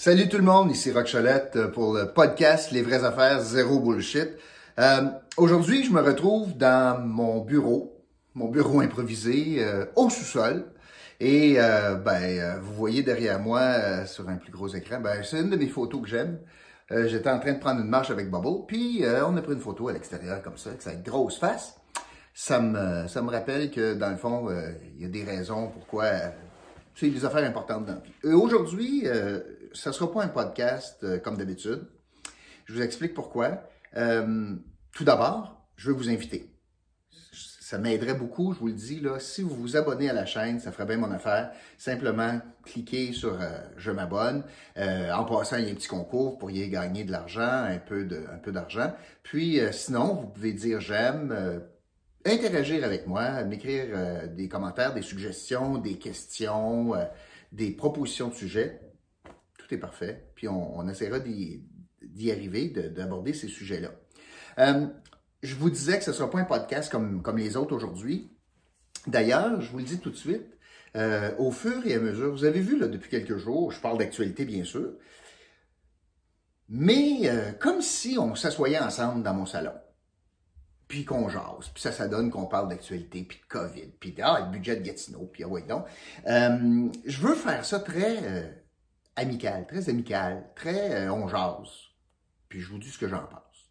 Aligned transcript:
Salut 0.00 0.28
tout 0.28 0.36
le 0.36 0.44
monde, 0.44 0.70
ici 0.70 0.92
Rock 0.92 1.10
Cholette 1.10 1.56
euh, 1.56 1.72
pour 1.72 1.92
le 1.92 2.12
podcast 2.12 2.70
Les 2.70 2.82
vraies 2.82 3.02
affaires 3.02 3.40
zéro 3.40 3.80
bullshit. 3.80 4.28
Euh, 4.78 5.08
Aujourd'hui, 5.36 5.82
je 5.82 5.90
me 5.90 6.00
retrouve 6.00 6.56
dans 6.56 7.04
mon 7.04 7.40
bureau, 7.40 8.00
mon 8.36 8.46
bureau 8.46 8.80
improvisé 8.80 9.56
euh, 9.58 9.86
au 9.96 10.08
sous-sol. 10.08 10.66
Et 11.18 11.56
ben, 11.56 12.60
vous 12.60 12.74
voyez 12.74 13.02
derrière 13.02 13.40
moi 13.40 14.06
sur 14.06 14.28
un 14.28 14.36
plus 14.36 14.52
gros 14.52 14.68
écran, 14.68 15.00
ben, 15.00 15.24
c'est 15.24 15.40
une 15.40 15.50
de 15.50 15.56
mes 15.56 15.66
photos 15.66 16.02
que 16.02 16.08
j'aime. 16.08 16.38
J'étais 16.90 17.28
en 17.28 17.40
train 17.40 17.54
de 17.54 17.58
prendre 17.58 17.80
une 17.80 17.88
marche 17.88 18.12
avec 18.12 18.30
Bubble, 18.30 18.66
puis 18.68 19.02
on 19.26 19.36
a 19.36 19.42
pris 19.42 19.54
une 19.54 19.60
photo 19.60 19.88
à 19.88 19.94
l'extérieur 19.94 20.40
comme 20.42 20.56
ça, 20.56 20.70
avec 20.70 20.82
sa 20.82 20.94
grosse 20.94 21.40
face. 21.40 21.74
Ça 22.32 22.60
me, 22.60 23.08
ça 23.08 23.20
me 23.20 23.30
rappelle 23.30 23.72
que 23.72 23.94
dans 23.94 24.10
le 24.10 24.16
fond, 24.16 24.48
il 24.96 25.02
y 25.02 25.06
a 25.06 25.08
des 25.08 25.24
raisons 25.24 25.66
pourquoi 25.66 26.04
c'est 26.94 27.08
des 27.08 27.24
affaires 27.24 27.44
importantes 27.44 27.86
dans 27.86 27.94
la 27.94 28.00
vie. 28.00 28.34
Aujourd'hui, 28.36 29.04
ce 29.72 29.88
ne 29.88 29.94
sera 29.94 30.12
pas 30.12 30.22
un 30.22 30.28
podcast 30.28 30.98
euh, 31.04 31.18
comme 31.18 31.36
d'habitude. 31.36 31.86
Je 32.66 32.74
vous 32.74 32.82
explique 32.82 33.14
pourquoi. 33.14 33.62
Euh, 33.96 34.54
tout 34.92 35.04
d'abord, 35.04 35.66
je 35.76 35.90
veux 35.90 35.96
vous 35.96 36.10
inviter. 36.10 36.50
Ça 37.32 37.78
m'aiderait 37.78 38.14
beaucoup, 38.14 38.54
je 38.54 38.60
vous 38.60 38.68
le 38.68 38.72
dis, 38.72 39.00
là, 39.00 39.20
si 39.20 39.42
vous 39.42 39.54
vous 39.54 39.76
abonnez 39.76 40.08
à 40.08 40.14
la 40.14 40.24
chaîne, 40.24 40.58
ça 40.58 40.72
ferait 40.72 40.86
bien 40.86 40.96
mon 40.96 41.10
affaire. 41.10 41.50
Simplement, 41.76 42.40
cliquez 42.64 43.12
sur 43.12 43.40
euh, 43.40 43.58
Je 43.76 43.90
m'abonne. 43.90 44.42
en 44.76 45.24
passant, 45.24 45.56
il 45.56 45.64
y 45.64 45.68
a 45.68 45.72
un 45.72 45.74
petit 45.74 45.88
concours, 45.88 46.30
vous 46.30 46.38
pourriez 46.38 46.68
gagner 46.70 47.04
de 47.04 47.12
l'argent, 47.12 47.66
un 47.66 47.78
peu 47.78 48.04
d'argent. 48.46 48.94
Puis, 49.22 49.60
sinon, 49.72 50.14
vous 50.14 50.28
pouvez 50.28 50.54
dire 50.54 50.80
j'aime, 50.80 51.62
interagir 52.24 52.84
avec 52.84 53.06
moi, 53.06 53.44
m'écrire 53.44 54.28
des 54.28 54.48
commentaires, 54.48 54.94
des 54.94 55.02
suggestions, 55.02 55.76
des 55.76 55.98
questions, 55.98 56.94
des 57.52 57.70
propositions 57.72 58.28
de 58.28 58.34
sujets 58.34 58.80
tout 59.68 59.74
est 59.74 59.78
parfait. 59.78 60.30
Puis 60.34 60.48
on, 60.48 60.88
essaiera 60.88 61.18
d'y 61.20 62.30
arriver, 62.30 62.68
d'aborder 62.68 63.32
ces 63.32 63.48
sujets-là. 63.48 63.90
Euh, 64.58 64.86
je 65.42 65.54
vous 65.54 65.70
disais 65.70 65.98
que 65.98 66.04
ce 66.04 66.10
ne 66.10 66.16
sera 66.16 66.30
pas 66.30 66.38
un 66.38 66.44
podcast 66.44 66.90
comme, 66.90 67.22
comme 67.22 67.38
les 67.38 67.56
autres 67.56 67.74
aujourd'hui. 67.74 68.30
D'ailleurs, 69.06 69.60
je 69.60 69.70
vous 69.70 69.78
le 69.78 69.84
dis 69.84 70.00
tout 70.00 70.10
de 70.10 70.16
suite, 70.16 70.58
euh, 70.96 71.30
au 71.38 71.50
fur 71.50 71.86
et 71.86 71.94
à 71.94 72.00
mesure, 72.00 72.32
vous 72.32 72.44
avez 72.44 72.60
vu 72.60 72.78
là, 72.78 72.88
depuis 72.88 73.10
quelques 73.10 73.36
jours, 73.36 73.70
je 73.70 73.80
parle 73.80 73.98
d'actualité 73.98 74.44
bien 74.44 74.64
sûr, 74.64 74.94
mais 76.68 77.20
euh, 77.24 77.52
comme 77.52 77.80
si 77.80 78.18
on 78.18 78.34
s'assoyait 78.34 78.80
ensemble 78.80 79.22
dans 79.22 79.34
mon 79.34 79.46
salon, 79.46 79.72
puis 80.88 81.04
qu'on 81.04 81.28
jase, 81.28 81.68
puis 81.72 81.82
ça, 81.82 81.92
ça 81.92 82.08
donne 82.08 82.30
qu'on 82.30 82.46
parle 82.46 82.68
d'actualité, 82.68 83.22
puis 83.22 83.38
de 83.38 83.46
COVID, 83.46 83.92
puis 84.00 84.12
de, 84.12 84.22
ah, 84.24 84.40
le 84.46 84.50
budget 84.50 84.76
de 84.76 84.82
Gatineau, 84.82 85.28
puis 85.32 85.44
ah 85.44 85.48
ouais 85.48 85.62
donc. 85.62 85.84
je 86.26 87.20
veux 87.20 87.34
faire 87.34 87.64
ça 87.64 87.78
très 87.78 88.67
amical, 89.18 89.66
très 89.66 89.88
amical, 89.88 90.50
très 90.54 91.06
euh. 91.06 91.64
Puis 92.48 92.60
je 92.60 92.68
vous 92.70 92.78
dis 92.78 92.88
ce 92.88 92.98
que 92.98 93.08
j'en 93.08 93.26
pense. 93.26 93.70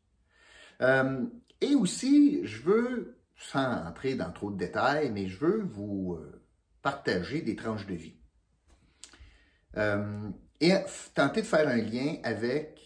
Euh, 0.81 1.25
et 1.61 1.73
aussi, 1.73 2.45
je 2.45 2.61
veux, 2.61 3.17
sans 3.35 3.87
entrer 3.87 4.15
dans 4.15 4.31
trop 4.31 4.51
de 4.51 4.57
détails, 4.57 5.11
mais 5.11 5.27
je 5.27 5.39
veux 5.39 5.63
vous 5.63 6.17
euh, 6.19 6.43
partager 6.81 7.41
des 7.41 7.55
tranches 7.55 7.87
de 7.87 7.95
vie. 7.95 8.17
et 10.59 10.73
tenter 11.13 11.41
de 11.41 11.45
faire 11.45 11.67
un 11.67 11.77
lien 11.77 12.15
avec 12.23 12.77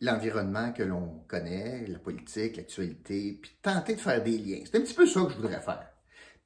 l'environnement 0.00 0.72
que 0.72 0.82
l'on 0.82 1.24
connaît, 1.28 1.86
la 1.86 1.98
politique, 1.98 2.56
l'actualité, 2.56 3.38
puis 3.40 3.56
tenter 3.62 3.94
de 3.94 4.00
faire 4.00 4.22
des 4.22 4.38
liens. 4.38 4.62
C'est 4.64 4.78
un 4.78 4.80
petit 4.80 4.94
peu 4.94 5.06
ça 5.06 5.22
que 5.22 5.30
je 5.30 5.36
voudrais 5.36 5.60
faire. 5.60 5.90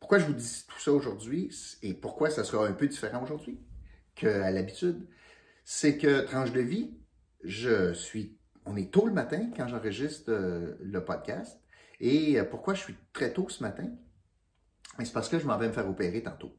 Pourquoi 0.01 0.19
je 0.19 0.27
vous 0.27 0.35
dis 0.35 0.65
tout 0.69 0.79
ça 0.79 0.93
aujourd'hui 0.93 1.51
et 1.83 1.95
pourquoi 1.95 2.29
ça 2.29 2.45
sera 2.45 2.67
un 2.67 2.73
peu 2.73 2.87
différent 2.87 3.23
aujourd'hui 3.23 3.59
qu'à 4.15 4.51
l'habitude? 4.51 5.07
C'est 5.65 5.97
que 5.97 6.21
tranche 6.27 6.53
de 6.53 6.61
vie, 6.61 6.95
je 7.43 7.93
suis, 7.95 8.39
on 8.67 8.77
est 8.77 8.93
tôt 8.93 9.07
le 9.07 9.13
matin 9.13 9.51
quand 9.57 9.67
j'enregistre 9.67 10.31
euh, 10.31 10.77
le 10.81 11.05
podcast. 11.05 11.59
Et 12.01 12.39
euh, 12.39 12.45
pourquoi 12.45 12.75
je 12.75 12.81
suis 12.81 12.97
très 13.13 13.33
tôt 13.33 13.49
ce 13.49 13.63
matin? 13.63 13.89
C'est 14.99 15.13
parce 15.13 15.29
que 15.29 15.39
je 15.39 15.47
m'en 15.47 15.59
vais 15.59 15.69
me 15.69 15.73
faire 15.73 15.89
opérer 15.89 16.23
tantôt. 16.23 16.57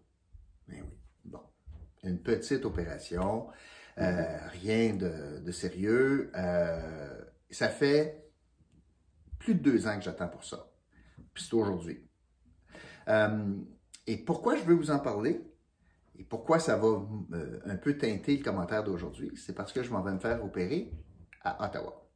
Mais 0.68 0.82
oui, 0.82 0.98
bon. 1.24 1.40
Une 2.04 2.20
petite 2.20 2.66
opération, 2.66 3.48
euh, 4.00 4.48
rien 4.62 4.96
de, 4.96 5.52
sérieux. 5.52 6.32
ça 7.50 7.70
fait 7.70 8.30
plus 9.40 9.56
de 9.56 9.60
deux 9.60 9.88
ans 9.88 9.98
que 9.98 10.04
j'attends 10.04 10.28
pour 10.28 10.44
ça. 10.44 10.70
Puis 11.34 11.46
c'est 11.46 11.54
aujourd'hui. 11.54 12.04
et 14.08 14.18
pourquoi 14.18 14.58
je 14.58 14.64
veux 14.64 14.76
vous 14.76 14.92
en 14.92 15.00
parler? 15.00 15.42
Et 16.18 16.24
pourquoi 16.24 16.60
ça 16.60 16.78
va 16.78 16.88
euh, 16.88 17.60
un 17.66 17.76
peu 17.76 17.98
teinter 17.98 18.38
le 18.38 18.44
commentaire 18.44 18.84
d'aujourd'hui? 18.84 19.32
C'est 19.36 19.54
parce 19.54 19.74
que 19.74 19.84
je 19.84 19.92
m'en 19.92 20.02
vais 20.02 20.14
me 20.14 20.20
faire 20.20 20.44
opérer 20.44 20.92
à 21.42 21.66
Ottawa. 21.66 22.10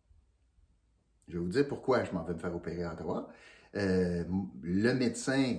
Je 1.27 1.33
vais 1.33 1.39
vous 1.39 1.49
dire 1.49 1.67
pourquoi 1.67 2.03
je 2.03 2.11
m'en 2.11 2.23
vais 2.23 2.33
me 2.33 2.39
faire 2.39 2.55
opérer 2.55 2.83
à 2.83 2.93
Ottawa. 2.93 3.29
Euh, 3.75 4.23
le 4.61 4.93
médecin 4.93 5.57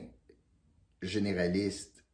généraliste 1.03 2.05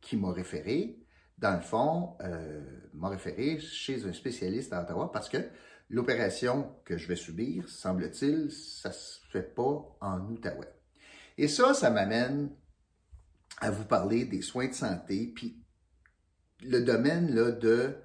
qui 0.00 0.16
m'a 0.16 0.32
référé, 0.32 0.98
dans 1.38 1.54
le 1.54 1.62
fond, 1.62 2.16
euh, 2.20 2.60
m'a 2.94 3.08
référé 3.08 3.58
chez 3.58 4.04
un 4.04 4.12
spécialiste 4.12 4.72
à 4.72 4.82
Ottawa 4.82 5.10
parce 5.10 5.28
que 5.28 5.38
l'opération 5.90 6.74
que 6.84 6.96
je 6.96 7.08
vais 7.08 7.16
subir, 7.16 7.68
semble-t-il, 7.68 8.50
ça 8.50 8.90
ne 8.90 8.94
se 8.94 9.20
fait 9.30 9.54
pas 9.54 9.96
en 10.00 10.20
Outaouais. 10.30 10.72
Et 11.38 11.48
ça, 11.48 11.74
ça 11.74 11.90
m'amène 11.90 12.50
à 13.58 13.70
vous 13.70 13.84
parler 13.84 14.24
des 14.24 14.42
soins 14.42 14.68
de 14.68 14.74
santé, 14.74 15.32
puis 15.34 15.56
le 16.62 16.82
domaine 16.82 17.34
là, 17.34 17.50
de 17.52 17.96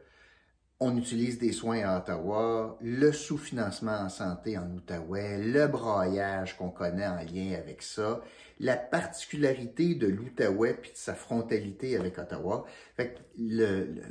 on 0.84 0.98
utilise 0.98 1.38
des 1.38 1.52
soins 1.52 1.84
à 1.84 2.00
Ottawa, 2.00 2.76
le 2.82 3.12
sous-financement 3.12 4.00
en 4.00 4.10
santé 4.10 4.58
en 4.58 4.68
Outaouais, 4.72 5.38
le 5.38 5.68
braillage 5.68 6.58
qu'on 6.58 6.72
connaît 6.72 7.06
en 7.06 7.18
lien 7.18 7.54
avec 7.56 7.84
ça, 7.84 8.20
la 8.60 8.76
particularité 8.78 9.94
de 9.94 10.08
l'Outaouais 10.08 10.74
puis 10.74 10.92
de 10.92 10.98
sa 10.98 11.14
frontalité 11.14 11.96
avec 11.96 12.18
Ottawa. 12.18 12.66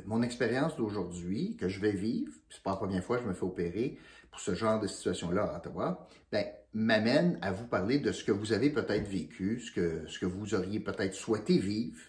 Mon 0.05 0.21
expérience 0.23 0.77
d'aujourd'hui 0.77 1.57
que 1.57 1.67
je 1.67 1.81
vais 1.81 1.91
vivre, 1.91 2.31
c'est 2.49 2.63
pas 2.63 2.71
la 2.71 2.77
première 2.77 3.03
fois 3.03 3.17
que 3.17 3.23
je 3.23 3.27
me 3.27 3.33
fais 3.33 3.43
opérer 3.43 3.97
pour 4.31 4.39
ce 4.39 4.55
genre 4.55 4.79
de 4.79 4.87
situation-là 4.87 5.43
à 5.43 5.57
Ottawa, 5.57 6.07
ben, 6.31 6.45
m'amène 6.73 7.37
à 7.41 7.51
vous 7.51 7.67
parler 7.67 7.99
de 7.99 8.13
ce 8.13 8.23
que 8.23 8.31
vous 8.31 8.53
avez 8.53 8.69
peut-être 8.69 9.09
vécu, 9.09 9.59
ce 9.59 9.73
que, 9.73 10.07
ce 10.07 10.17
que 10.19 10.25
vous 10.25 10.55
auriez 10.55 10.79
peut-être 10.79 11.15
souhaité 11.15 11.57
vivre, 11.57 11.99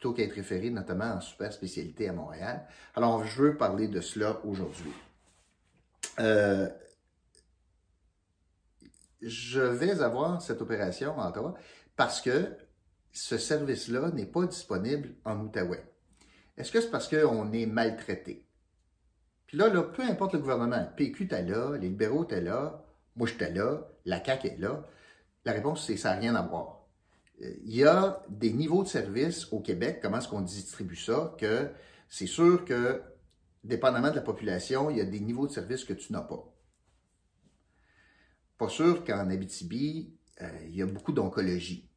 plutôt 0.00 0.14
qu'être 0.14 0.32
référé 0.32 0.70
notamment 0.70 1.12
en 1.16 1.20
super 1.20 1.52
spécialité 1.52 2.08
à 2.08 2.14
Montréal. 2.14 2.66
Alors, 2.94 3.22
je 3.26 3.42
veux 3.42 3.56
parler 3.58 3.86
de 3.86 4.00
cela 4.00 4.40
aujourd'hui. 4.46 4.94
Euh, 6.18 6.70
je 9.20 9.60
vais 9.60 10.00
avoir 10.00 10.40
cette 10.40 10.62
opération 10.62 11.18
en 11.18 11.28
Ottawa 11.28 11.54
parce 11.96 12.22
que 12.22 12.56
ce 13.12 13.36
service-là 13.36 14.10
n'est 14.12 14.24
pas 14.24 14.46
disponible 14.46 15.16
en 15.26 15.38
Outaouais. 15.38 15.84
Est-ce 16.56 16.72
que 16.72 16.80
c'est 16.80 16.90
parce 16.90 17.06
qu'on 17.06 17.52
est 17.52 17.66
maltraité? 17.66 18.46
Puis 19.46 19.58
là, 19.58 19.68
peu 19.82 20.02
importe 20.02 20.32
le 20.32 20.38
gouvernement, 20.38 20.80
le 20.80 20.96
PQ 20.96 21.28
est 21.30 21.42
là, 21.42 21.76
les 21.76 21.88
libéraux 21.90 22.24
étaient 22.24 22.40
là, 22.40 22.82
moi, 23.16 23.28
j'étais 23.28 23.52
là, 23.52 23.86
la 24.06 24.24
CAQ 24.24 24.48
est 24.48 24.58
là. 24.58 24.82
La 25.44 25.52
réponse, 25.52 25.86
c'est 25.86 25.98
ça 25.98 26.14
n'a 26.14 26.20
rien 26.20 26.34
à 26.36 26.42
voir. 26.42 26.79
Euh, 27.42 27.54
il 27.64 27.74
y 27.74 27.84
a 27.84 28.22
des 28.28 28.52
niveaux 28.52 28.82
de 28.82 28.88
service 28.88 29.52
au 29.52 29.60
Québec, 29.60 30.00
comment 30.02 30.18
est-ce 30.18 30.28
qu'on 30.28 30.40
distribue 30.40 30.96
ça, 30.96 31.34
que 31.38 31.70
c'est 32.08 32.26
sûr 32.26 32.64
que, 32.64 33.02
dépendamment 33.64 34.10
de 34.10 34.16
la 34.16 34.22
population, 34.22 34.90
il 34.90 34.98
y 34.98 35.00
a 35.00 35.04
des 35.04 35.20
niveaux 35.20 35.46
de 35.46 35.52
service 35.52 35.84
que 35.84 35.92
tu 35.92 36.12
n'as 36.12 36.22
pas. 36.22 36.44
Pas 38.58 38.68
sûr 38.68 39.04
qu'en 39.04 39.30
Abitibi, 39.30 40.14
euh, 40.42 40.48
il 40.66 40.76
y 40.76 40.82
a 40.82 40.86
beaucoup 40.86 41.12
d'oncologie. 41.12 41.88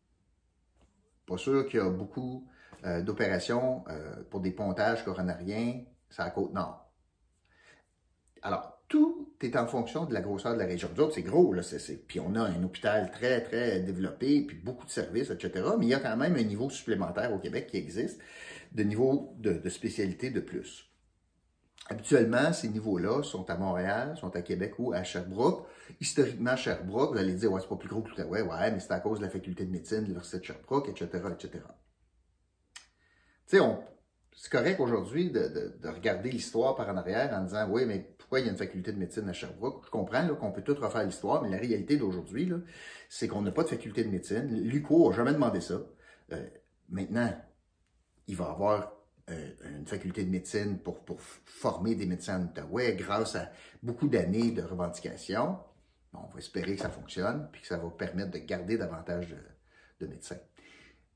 Pas 1.26 1.38
sûr 1.38 1.68
qu'il 1.68 1.80
y 1.80 1.84
a 1.84 1.90
beaucoup 1.90 2.48
euh, 2.86 3.02
d'opérations 3.02 3.84
pour 4.30 4.42
des 4.42 4.52
pontages 4.52 5.04
coronariens 5.06 5.84
sur 6.10 6.24
la 6.24 6.32
côte 6.32 6.54
nord. 6.54 6.92
Alors, 8.42 8.73
tout 8.88 9.34
est 9.42 9.56
en 9.56 9.68
fonction 9.68 10.06
de 10.06 10.14
la 10.14 10.22
grosseur 10.22 10.54
de 10.54 10.60
la 10.60 10.66
région. 10.66 10.90
D'autres, 10.96 11.16
c'est 11.16 11.22
gros, 11.22 11.54
là, 11.54 11.64
c'est, 11.64 12.08
puis 12.08 12.20
on 12.20 12.36
a 12.36 12.42
un 12.42 12.64
hôpital 12.64 13.12
très, 13.12 13.42
très 13.42 13.80
développé, 13.82 14.42
puis 14.42 14.58
beaucoup 14.58 14.86
de 14.86 14.92
services, 14.92 15.30
etc. 15.30 15.66
Mais 15.80 15.86
il 15.86 15.90
y 15.90 15.94
a 15.94 16.00
quand 16.00 16.16
même 16.18 16.36
un 16.36 16.44
niveau 16.44 16.70
supplémentaire 16.70 17.34
au 17.34 17.40
Québec 17.40 17.68
qui 17.68 17.78
existe, 17.78 18.20
de 18.72 18.84
niveau 18.84 19.36
de, 19.38 19.70
spécialité 19.70 20.30
de 20.30 20.40
plus. 20.40 20.90
Habituellement, 21.90 22.54
ces 22.54 22.70
niveaux-là 22.70 23.24
sont 23.24 23.50
à 23.50 23.58
Montréal, 23.58 24.16
sont 24.18 24.34
à 24.36 24.42
Québec 24.42 24.76
ou 24.80 24.94
à 24.94 25.04
Sherbrooke. 25.04 25.68
Historiquement, 26.00 26.56
Sherbrooke, 26.56 27.14
vous 27.14 27.20
allez 27.20 27.34
dire, 27.34 27.52
ouais, 27.52 27.60
c'est 27.60 27.68
pas 27.68 27.76
plus 27.76 27.90
gros 27.90 28.02
que 28.02 28.10
l'Outaouais, 28.10 28.42
ouais, 28.42 28.72
mais 28.72 28.80
c'est 28.80 28.94
à 28.94 29.00
cause 29.00 29.20
de 29.20 29.26
la 29.26 29.30
faculté 29.30 29.66
de 29.66 29.72
médecine 29.72 29.98
de 29.98 30.04
l'Université 30.04 30.40
de 30.40 30.46
Sherbrooke, 30.46 30.88
etc., 30.90 31.10
etc. 31.34 31.64
Tu 33.48 33.58
sais, 33.58 33.64
c'est 34.36 34.52
correct 34.52 34.80
aujourd'hui 34.80 35.30
de, 35.30 35.74
regarder 35.84 36.32
l'histoire 36.32 36.76
par 36.76 36.90
en 36.90 36.98
arrière 36.98 37.34
en 37.34 37.44
disant 37.44 37.68
oui, 37.70 37.86
mais 37.86 38.16
il 38.40 38.46
y 38.46 38.50
a 38.50 38.52
une 38.52 38.58
faculté 38.58 38.92
de 38.92 38.98
médecine 38.98 39.28
à 39.30 39.34
Sherbrooke? 39.34 39.86
Je 39.86 39.90
comprends 39.90 40.28
qu'on 40.36 40.52
peut 40.52 40.62
tout 40.62 40.76
refaire 40.76 41.04
l'histoire, 41.04 41.42
mais 41.42 41.50
la 41.50 41.58
réalité 41.58 41.98
d'aujourd'hui, 41.98 42.52
c'est 43.10 43.28
qu'on 43.28 43.42
n'a 43.42 43.52
pas 43.52 43.64
de 43.64 43.70
faculté 43.70 44.04
de 44.04 44.10
médecine. 44.10 44.48
L'UCO 44.50 45.10
n'a 45.10 45.16
jamais 45.16 45.34
demandé 45.34 45.62
ça. 45.62 45.82
Euh, 46.32 46.48
maintenant, 46.90 47.34
il 48.28 48.36
va 48.36 48.46
y 48.46 48.48
avoir 48.48 48.94
une 49.30 49.88
faculté 49.88 50.26
de 50.26 50.30
médecine 50.30 50.80
pour, 50.80 51.00
former 51.46 51.96
des 51.96 52.06
médecins 52.06 52.42
en 52.42 52.46
Outaouais 52.46 52.96
grâce 52.96 53.36
à 53.36 53.52
beaucoup 53.82 54.10
d'années 54.10 54.52
de 54.52 54.62
revendications. 54.62 55.58
on 56.14 56.28
va 56.28 56.40
espérer 56.40 56.76
que 56.76 56.82
ça 56.82 56.90
fonctionne, 56.90 57.48
puis 57.52 57.62
que 57.62 57.68
ça 57.68 57.78
va 57.78 57.90
permettre 57.90 58.32
de 58.32 58.40
garder 58.40 58.78
davantage 58.78 59.30
de, 59.30 60.06
de 60.06 60.12
médecins. 60.12 60.40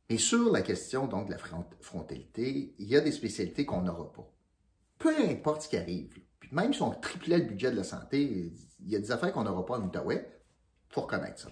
Mais 0.10 0.18
sur 0.18 0.52
la 0.52 0.62
question 0.62 1.08
donc 1.08 1.28
de 1.28 1.32
la 1.34 1.38
frontalité, 1.82 2.74
il 2.78 2.88
y 2.88 2.96
a 2.96 3.02
des 3.02 3.12
spécialités 3.12 3.66
qu'on 3.66 3.82
n'aura 3.82 4.12
pas. 4.14 4.32
Peu 4.98 5.14
importe 5.30 5.64
ce 5.64 5.70
qui 5.70 5.78
arrive, 5.78 6.18
même 6.52 6.74
si 6.74 6.82
on 6.82 6.92
triplait 6.92 7.40
le 7.40 7.46
budget 7.46 7.72
de 7.72 7.76
la 7.76 7.84
santé, 7.84 8.52
il 8.80 8.90
y 8.90 8.96
a 8.96 9.00
des 9.00 9.12
affaires 9.12 9.32
qu'on 9.34 9.44
n'aura 9.44 9.66
pas 9.66 9.78
en 9.78 9.84
Outaouais, 9.84 10.30
il 10.90 10.94
faut 10.94 11.02
reconnaître 11.02 11.40
ça. 11.40 11.50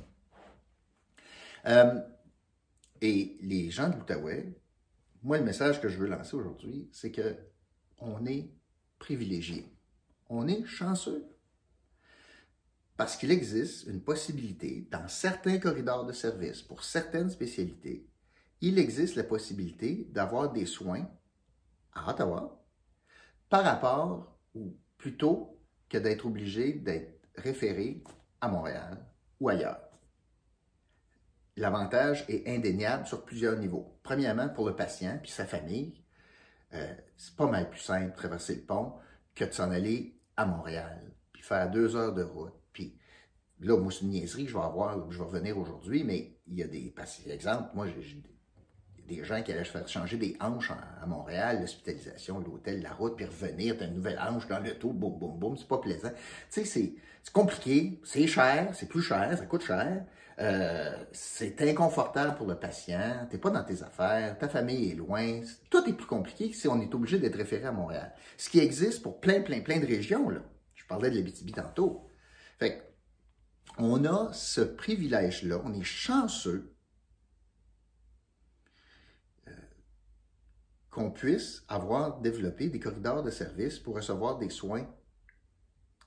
Euh, 1.67 1.99
et 3.01 3.37
les 3.41 3.71
gens 3.71 3.89
de 3.89 3.95
l'Outaouais, 3.95 4.55
moi, 5.23 5.37
le 5.37 5.43
message 5.43 5.81
que 5.81 5.89
je 5.89 5.97
veux 5.97 6.07
lancer 6.07 6.35
aujourd'hui, 6.35 6.87
c'est 6.91 7.11
que 7.11 7.35
on 7.97 8.25
est 8.25 8.51
privilégié. 8.99 9.71
On 10.29 10.47
est 10.47 10.63
chanceux. 10.65 11.25
Parce 12.97 13.17
qu'il 13.17 13.31
existe 13.31 13.87
une 13.87 14.01
possibilité, 14.01 14.87
dans 14.91 15.07
certains 15.07 15.57
corridors 15.57 16.05
de 16.05 16.13
service, 16.13 16.61
pour 16.61 16.83
certaines 16.83 17.29
spécialités, 17.29 18.07
il 18.61 18.79
existe 18.79 19.15
la 19.15 19.23
possibilité 19.23 20.07
d'avoir 20.11 20.51
des 20.51 20.65
soins 20.65 21.09
à 21.93 22.09
Ottawa 22.09 22.65
par 23.49 23.63
rapport, 23.63 24.37
ou 24.53 24.75
plutôt 25.05 25.55
que 25.87 25.99
d'être 25.99 26.25
obligé 26.25 26.73
d'être 26.73 27.21
référé 27.35 28.03
à 28.41 28.47
Montréal 28.47 29.05
ou 29.39 29.49
ailleurs. 29.49 29.87
L'avantage 31.57 32.25
est 32.27 32.47
indéniable 32.47 33.05
sur 33.05 33.23
plusieurs 33.23 33.55
niveaux. 33.55 33.99
Premièrement, 34.01 34.49
pour 34.49 34.67
le 34.67 34.75
patient 34.75 35.19
puis 35.21 35.29
sa 35.29 35.45
famille, 35.45 36.01
euh, 36.73 36.91
c'est 37.17 37.35
pas 37.35 37.45
mal 37.45 37.69
plus 37.69 37.81
simple 37.81 38.13
de 38.13 38.15
traverser 38.15 38.55
le 38.55 38.61
pont 38.63 38.93
que 39.35 39.45
de 39.45 39.51
s'en 39.51 39.69
aller 39.69 40.19
à 40.37 40.47
Montréal, 40.47 41.13
puis 41.31 41.43
faire 41.43 41.69
deux 41.69 41.95
heures 41.95 42.15
de 42.15 42.23
route. 42.23 42.55
Puis 42.73 42.97
là, 43.59 43.77
moi, 43.77 43.91
c'est 43.91 44.05
une 44.05 44.09
niaiserie 44.09 44.45
que 44.45 44.49
je 44.49 44.57
vais 44.57 44.63
avoir, 44.63 45.11
je 45.11 45.19
vais 45.19 45.23
revenir 45.23 45.55
aujourd'hui, 45.59 46.03
mais 46.03 46.35
il 46.47 46.55
y 46.55 46.63
a 46.63 46.67
des 46.67 46.89
patients. 46.89 47.31
Exemple, 47.31 47.69
moi, 47.75 47.85
j'ai 47.87 48.23
des 49.07 49.23
gens 49.23 49.41
qui 49.41 49.51
allaient 49.51 49.63
se 49.63 49.71
faire 49.71 49.87
changer 49.87 50.17
des 50.17 50.35
hanches 50.39 50.71
à 50.71 51.05
Montréal, 51.05 51.59
l'hospitalisation, 51.61 52.39
l'hôtel, 52.39 52.81
la 52.81 52.91
route, 52.91 53.15
puis 53.15 53.25
revenir, 53.25 53.77
t'as 53.77 53.85
une 53.85 53.95
nouvelle 53.95 54.19
hanche 54.19 54.47
dans 54.47 54.59
le 54.59 54.73
tout, 54.73 54.93
boum, 54.93 55.17
boum, 55.17 55.37
boum, 55.37 55.57
c'est 55.57 55.67
pas 55.67 55.77
plaisant. 55.77 56.11
Tu 56.51 56.65
sais, 56.65 56.95
c'est 57.23 57.33
compliqué, 57.33 57.99
c'est 58.03 58.27
cher, 58.27 58.69
c'est 58.73 58.89
plus 58.89 59.01
cher, 59.01 59.37
ça 59.37 59.45
coûte 59.45 59.63
cher, 59.63 60.05
euh, 60.39 60.95
c'est 61.11 61.61
inconfortable 61.61 62.35
pour 62.35 62.47
le 62.47 62.55
patient, 62.55 63.27
t'es 63.29 63.37
pas 63.37 63.51
dans 63.51 63.63
tes 63.63 63.83
affaires, 63.83 64.37
ta 64.37 64.49
famille 64.49 64.91
est 64.91 64.95
loin, 64.95 65.41
tout 65.69 65.87
est 65.87 65.93
plus 65.93 66.07
compliqué 66.07 66.49
que 66.49 66.55
si 66.55 66.67
on 66.67 66.81
est 66.81 66.93
obligé 66.93 67.19
d'être 67.19 67.37
référé 67.37 67.65
à 67.65 67.71
Montréal. 67.71 68.13
Ce 68.37 68.49
qui 68.49 68.59
existe 68.59 69.01
pour 69.01 69.19
plein, 69.19 69.41
plein, 69.41 69.61
plein 69.61 69.79
de 69.79 69.85
régions, 69.85 70.29
là. 70.29 70.41
Je 70.73 70.85
parlais 70.85 71.09
de 71.09 71.15
l'Abitibi 71.15 71.51
tantôt. 71.51 72.09
Fait 72.59 72.83
on 73.77 74.05
a 74.05 74.31
ce 74.33 74.61
privilège-là, 74.61 75.61
on 75.65 75.73
est 75.73 75.83
chanceux 75.83 76.74
qu'on 80.95 81.11
puisse 81.11 81.65
avoir 81.67 82.21
développé 82.21 82.69
des 82.69 82.79
corridors 82.79 83.21
de 83.21 83.29
service 83.29 83.79
pour 83.79 83.95
recevoir 83.95 84.37
des 84.37 84.49
soins 84.49 84.87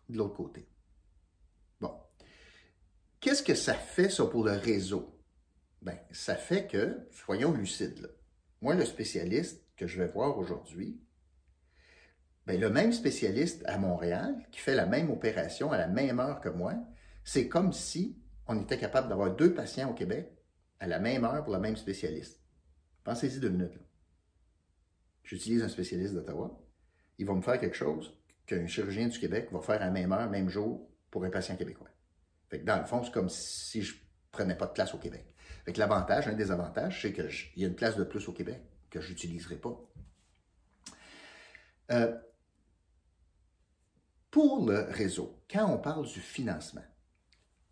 de 0.08 0.16
l'autre 0.16 0.36
côté. 0.36 0.66
Bon. 1.78 1.92
Qu'est-ce 3.20 3.42
que 3.42 3.54
ça 3.54 3.74
fait, 3.74 4.08
ça, 4.08 4.24
pour 4.24 4.46
le 4.46 4.52
réseau? 4.52 5.22
Bien, 5.82 5.98
ça 6.10 6.36
fait 6.36 6.66
que, 6.66 7.06
soyons 7.10 7.52
lucides, 7.52 8.10
moi, 8.62 8.74
le 8.74 8.86
spécialiste 8.86 9.62
que 9.76 9.86
je 9.86 10.00
vais 10.00 10.08
voir 10.08 10.38
aujourd'hui, 10.38 10.98
bien, 12.46 12.56
le 12.56 12.70
même 12.70 12.94
spécialiste 12.94 13.62
à 13.66 13.76
Montréal, 13.76 14.42
qui 14.50 14.60
fait 14.60 14.74
la 14.74 14.86
même 14.86 15.10
opération 15.10 15.70
à 15.70 15.76
la 15.76 15.88
même 15.88 16.18
heure 16.18 16.40
que 16.40 16.48
moi, 16.48 16.72
c'est 17.24 17.46
comme 17.46 17.74
si 17.74 18.18
on 18.46 18.58
était 18.58 18.78
capable 18.78 19.10
d'avoir 19.10 19.36
deux 19.36 19.52
patients 19.52 19.90
au 19.90 19.94
Québec 19.94 20.32
à 20.80 20.86
la 20.86 20.98
même 20.98 21.26
heure 21.26 21.44
pour 21.44 21.52
le 21.52 21.60
même 21.60 21.76
spécialiste. 21.76 22.40
Pensez-y 23.04 23.38
deux 23.38 23.50
minutes. 23.50 23.78
J'utilise 25.22 25.62
un 25.62 25.68
spécialiste 25.68 26.14
d'Ottawa, 26.14 26.58
il 27.18 27.26
va 27.26 27.34
me 27.34 27.42
faire 27.42 27.58
quelque 27.58 27.76
chose 27.76 28.14
qu'un 28.46 28.66
chirurgien 28.66 29.08
du 29.08 29.18
Québec 29.18 29.48
va 29.52 29.60
faire 29.60 29.82
à 29.82 29.86
la 29.86 29.90
même 29.90 30.12
heure, 30.12 30.30
même 30.30 30.48
jour, 30.48 30.88
pour 31.10 31.24
un 31.24 31.30
patient 31.30 31.56
québécois. 31.56 31.88
Fait 32.48 32.60
que 32.60 32.64
dans 32.64 32.78
le 32.78 32.84
fond, 32.84 33.02
c'est 33.02 33.12
comme 33.12 33.28
si 33.28 33.82
je 33.82 33.96
prenais 34.30 34.56
pas 34.56 34.66
de 34.66 34.72
place 34.72 34.94
au 34.94 34.98
Québec. 34.98 35.34
Fait 35.64 35.72
que 35.72 35.78
l'avantage, 35.78 36.28
un 36.28 36.34
des 36.34 36.50
avantages, 36.50 37.02
c'est 37.02 37.12
qu'il 37.12 37.62
y 37.62 37.64
a 37.64 37.68
une 37.68 37.74
place 37.74 37.96
de 37.96 38.04
plus 38.04 38.26
au 38.28 38.32
Québec 38.32 38.62
que 38.90 39.00
je 39.00 39.10
n'utiliserai 39.10 39.56
pas. 39.56 39.78
Euh, 41.90 42.16
pour 44.30 44.66
le 44.66 44.86
réseau, 44.90 45.42
quand 45.50 45.70
on 45.70 45.78
parle 45.78 46.06
du 46.06 46.20
financement, 46.20 46.84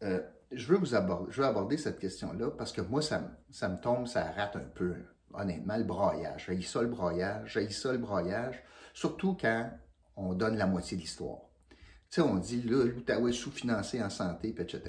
euh, 0.03 0.23
je, 0.53 0.67
veux 0.67 0.79
vous 0.79 0.95
aborder, 0.95 1.77
cette 1.77 1.99
question-là 1.99 2.51
parce 2.51 2.73
que 2.73 2.81
moi, 2.81 3.03
ça, 3.03 3.39
ça 3.51 3.69
me 3.69 3.81
tombe, 3.81 4.07
ça 4.07 4.31
rate 4.33 4.57
un 4.57 4.69
peu 4.75 4.95
honnêtement, 5.37 5.77
le 5.77 5.85
broyage. 5.85 6.47
J'ai 6.49 6.63
ça 6.63 6.83
le 6.83 6.89
broyage, 6.89 7.53
j'ai 7.53 7.71
ça 7.71 7.93
le 7.93 7.99
broyage, 7.99 8.63
surtout 8.95 9.37
quand 9.41 9.71
on 10.17 10.35
donne 10.35 10.57
la 10.57 10.67
moitié 10.67 10.97
de 10.97 11.03
l'histoire. 11.03 11.41
Tu 11.71 11.77
sais, 12.11 12.21
on 12.23 12.37
dit, 12.37 12.63
là, 12.63 12.85
l'Outaouais 12.85 13.31
est 13.31 13.35
sous-financé 13.35 14.03
en 14.03 14.11
santé, 14.11 14.55
etc. 14.57 14.81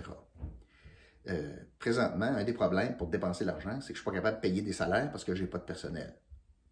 Euh, 1.29 1.55
présentement, 1.79 2.25
un 2.25 2.43
des 2.43 2.53
problèmes 2.53 2.95
pour 2.95 3.07
dépenser 3.07 3.43
l'argent, 3.43 3.81
c'est 3.81 3.93
que 3.93 3.99
je 3.99 4.01
ne 4.01 4.03
suis 4.03 4.05
pas 4.05 4.13
capable 4.13 4.37
de 4.37 4.41
payer 4.41 4.61
des 4.61 4.73
salaires 4.73 5.11
parce 5.11 5.23
que 5.23 5.35
je 5.35 5.41
n'ai 5.41 5.49
pas 5.49 5.57
de 5.57 5.63
personnel. 5.63 6.15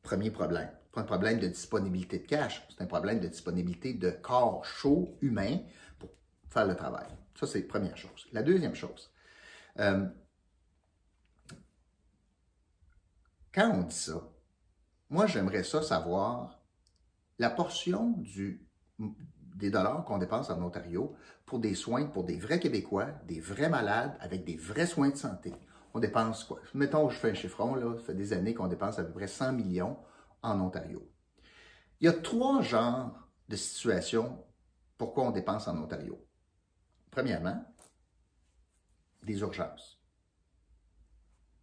Premier 0.01 0.31
problème. 0.31 0.69
Pas 0.93 1.01
un 1.01 1.05
problème 1.05 1.39
de 1.39 1.47
disponibilité 1.47 2.19
de 2.19 2.25
cash, 2.25 2.65
c'est 2.69 2.81
un 2.81 2.87
problème 2.87 3.19
de 3.19 3.27
disponibilité 3.27 3.93
de 3.93 4.11
corps 4.11 4.63
chaud, 4.63 5.17
humain, 5.21 5.59
pour 5.99 6.09
faire 6.49 6.65
le 6.65 6.75
travail. 6.75 7.07
Ça, 7.37 7.47
c'est 7.47 7.61
la 7.61 7.67
première 7.67 7.97
chose. 7.97 8.27
La 8.31 8.43
deuxième 8.43 8.75
chose, 8.75 9.11
euh, 9.79 10.05
Quand 13.55 13.71
on 13.71 13.83
dit 13.83 13.95
ça, 13.95 14.21
moi, 15.09 15.27
j'aimerais 15.27 15.63
ça 15.63 15.81
savoir 15.81 16.59
la 17.39 17.49
portion 17.49 18.21
des 18.99 19.69
dollars 19.69 20.03
qu'on 20.03 20.17
dépense 20.17 20.49
en 20.49 20.61
Ontario 20.61 21.15
pour 21.45 21.59
des 21.59 21.73
soins 21.73 22.07
pour 22.07 22.25
des 22.25 22.37
vrais 22.37 22.59
Québécois, 22.59 23.05
des 23.25 23.39
vrais 23.39 23.69
malades 23.69 24.17
avec 24.19 24.43
des 24.43 24.57
vrais 24.57 24.85
soins 24.85 25.07
de 25.07 25.15
santé. 25.15 25.53
On 25.93 26.01
dépense 26.01 26.43
quoi? 26.43 26.59
Mettons, 26.73 27.07
je 27.09 27.17
fais 27.17 27.31
un 27.31 27.33
chiffron, 27.33 27.75
là, 27.75 27.95
ça 27.97 28.07
fait 28.07 28.13
des 28.13 28.33
années 28.33 28.53
qu'on 28.53 28.67
dépense 28.67 28.99
à 28.99 29.05
peu 29.05 29.13
près 29.13 29.27
100 29.27 29.53
millions 29.53 29.97
en 30.41 30.59
Ontario. 30.59 31.09
Il 32.01 32.07
y 32.07 32.09
a 32.09 32.13
trois 32.13 32.61
genres 32.61 33.17
de 33.47 33.55
situations 33.55 34.43
pourquoi 34.97 35.23
on 35.23 35.31
dépense 35.31 35.69
en 35.69 35.77
Ontario. 35.77 36.21
Premièrement, 37.09 37.63
des 39.23 39.39
urgences. 39.39 40.01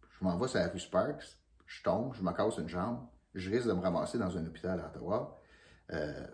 Je 0.09 0.23
m'en 0.23 0.37
vais 0.37 0.47
sur 0.47 0.57
la 0.57 0.69
rue 0.69 0.79
Sparks, 0.79 1.42
je 1.65 1.83
tombe, 1.83 2.13
je 2.13 2.21
me 2.21 2.31
casse 2.31 2.57
une 2.57 2.69
jambe, 2.69 3.07
je 3.33 3.49
risque 3.49 3.67
de 3.67 3.73
me 3.73 3.81
ramasser 3.81 4.17
dans 4.17 4.37
un 4.37 4.45
hôpital 4.45 4.79
à 4.79 4.87
Ottawa. 4.87 5.39
Euh, 5.91 6.27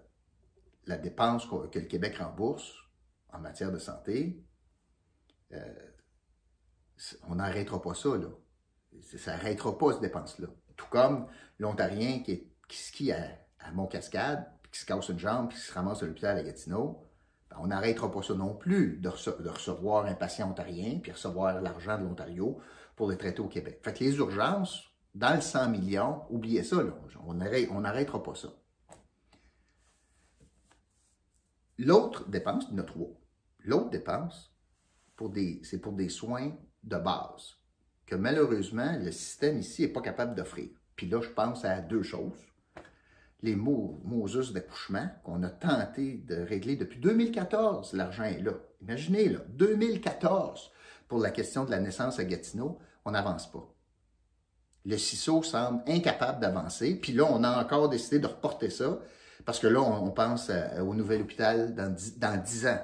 la 0.85 0.97
dépense 0.97 1.45
que 1.45 1.79
le 1.79 1.85
Québec 1.85 2.17
rembourse 2.17 2.73
en 3.31 3.39
matière 3.39 3.71
de 3.71 3.77
santé, 3.77 4.43
euh, 5.53 5.89
on 7.27 7.35
n'arrêtera 7.35 7.81
pas 7.81 7.93
ça, 7.93 8.09
là. 8.17 8.27
Ça 9.01 9.33
n'arrêtera 9.33 9.77
pas 9.77 9.93
cette 9.93 10.01
dépense-là. 10.01 10.47
Tout 10.75 10.87
comme 10.89 11.27
l'Ontarien 11.59 12.21
qui, 12.23 12.49
skie 12.69 13.11
à, 13.11 13.23
à 13.59 13.71
Mont-Cascade, 13.71 14.45
qui 14.71 14.79
se 14.79 14.85
casse 14.85 15.09
une 15.09 15.19
jambe, 15.19 15.49
puis 15.49 15.57
qui 15.57 15.63
se 15.63 15.73
ramasse 15.73 16.03
à 16.03 16.05
l'hôpital 16.05 16.37
à 16.37 16.43
Gatineau, 16.43 17.05
ben, 17.49 17.57
on 17.59 17.67
n'arrêtera 17.67 18.11
pas 18.11 18.21
ça 18.21 18.33
non 18.33 18.53
plus 18.53 18.97
de, 18.97 19.09
recevoir 19.09 20.05
un 20.05 20.13
patient 20.13 20.49
ontarien, 20.49 20.99
puis 20.99 21.11
recevoir 21.11 21.61
l'argent 21.61 21.97
de 21.97 22.03
l'Ontario 22.03 22.59
pour 22.95 23.09
le 23.09 23.17
traiter 23.17 23.41
au 23.41 23.47
Québec. 23.47 23.79
Fait 23.83 23.93
que 23.93 24.03
les 24.03 24.15
urgences, 24.17 24.88
dans 25.15 25.35
le 25.35 25.41
100 25.41 25.69
millions, 25.69 26.23
oubliez 26.29 26.63
ça, 26.63 26.77
on 27.25 27.33
n'arrêtera 27.33 28.23
pas 28.23 28.35
ça. 28.35 28.49
L'autre 31.77 32.29
dépense, 32.29 32.65
a 32.77 32.83
trois. 32.83 33.09
L'autre 33.59 33.89
dépense, 33.89 34.53
c'est 35.63 35.81
pour 35.81 35.93
des 35.93 36.09
soins 36.09 36.51
de 36.83 36.97
base 36.97 37.55
que 38.05 38.15
malheureusement, 38.15 38.97
le 38.97 39.11
système 39.11 39.59
ici 39.59 39.83
n'est 39.83 39.89
pas 39.89 40.01
capable 40.01 40.35
d'offrir. 40.35 40.69
Puis 40.95 41.07
là, 41.07 41.21
je 41.21 41.29
pense 41.29 41.63
à 41.63 41.79
deux 41.79 42.03
choses. 42.03 42.39
Les 43.41 43.55
Moses 43.55 44.51
d'accouchement 44.51 45.07
qu'on 45.23 45.43
a 45.43 45.49
tenté 45.49 46.17
de 46.17 46.35
régler 46.35 46.75
depuis 46.75 46.99
2014, 46.99 47.93
l'argent 47.93 48.23
est 48.23 48.41
là. 48.41 48.53
Imaginez, 48.81 49.29
là, 49.29 49.39
2014, 49.49 50.71
pour 51.07 51.19
la 51.19 51.31
question 51.31 51.63
de 51.63 51.71
la 51.71 51.79
naissance 51.79 52.19
à 52.19 52.25
Gatineau, 52.25 52.79
on 53.05 53.11
n'avance 53.11 53.49
pas 53.51 53.73
le 54.85 54.97
CISO 54.97 55.43
semble 55.43 55.83
incapable 55.87 56.39
d'avancer. 56.39 56.95
Puis 56.95 57.13
là, 57.13 57.25
on 57.25 57.43
a 57.43 57.61
encore 57.61 57.89
décidé 57.89 58.19
de 58.19 58.27
reporter 58.27 58.69
ça 58.69 58.99
parce 59.45 59.59
que 59.59 59.67
là, 59.67 59.81
on, 59.81 60.11
pense 60.11 60.51
au 60.79 60.93
nouvel 60.93 61.21
hôpital 61.21 61.73
dans 61.73 61.93
10, 61.93 62.67
ans. 62.67 62.79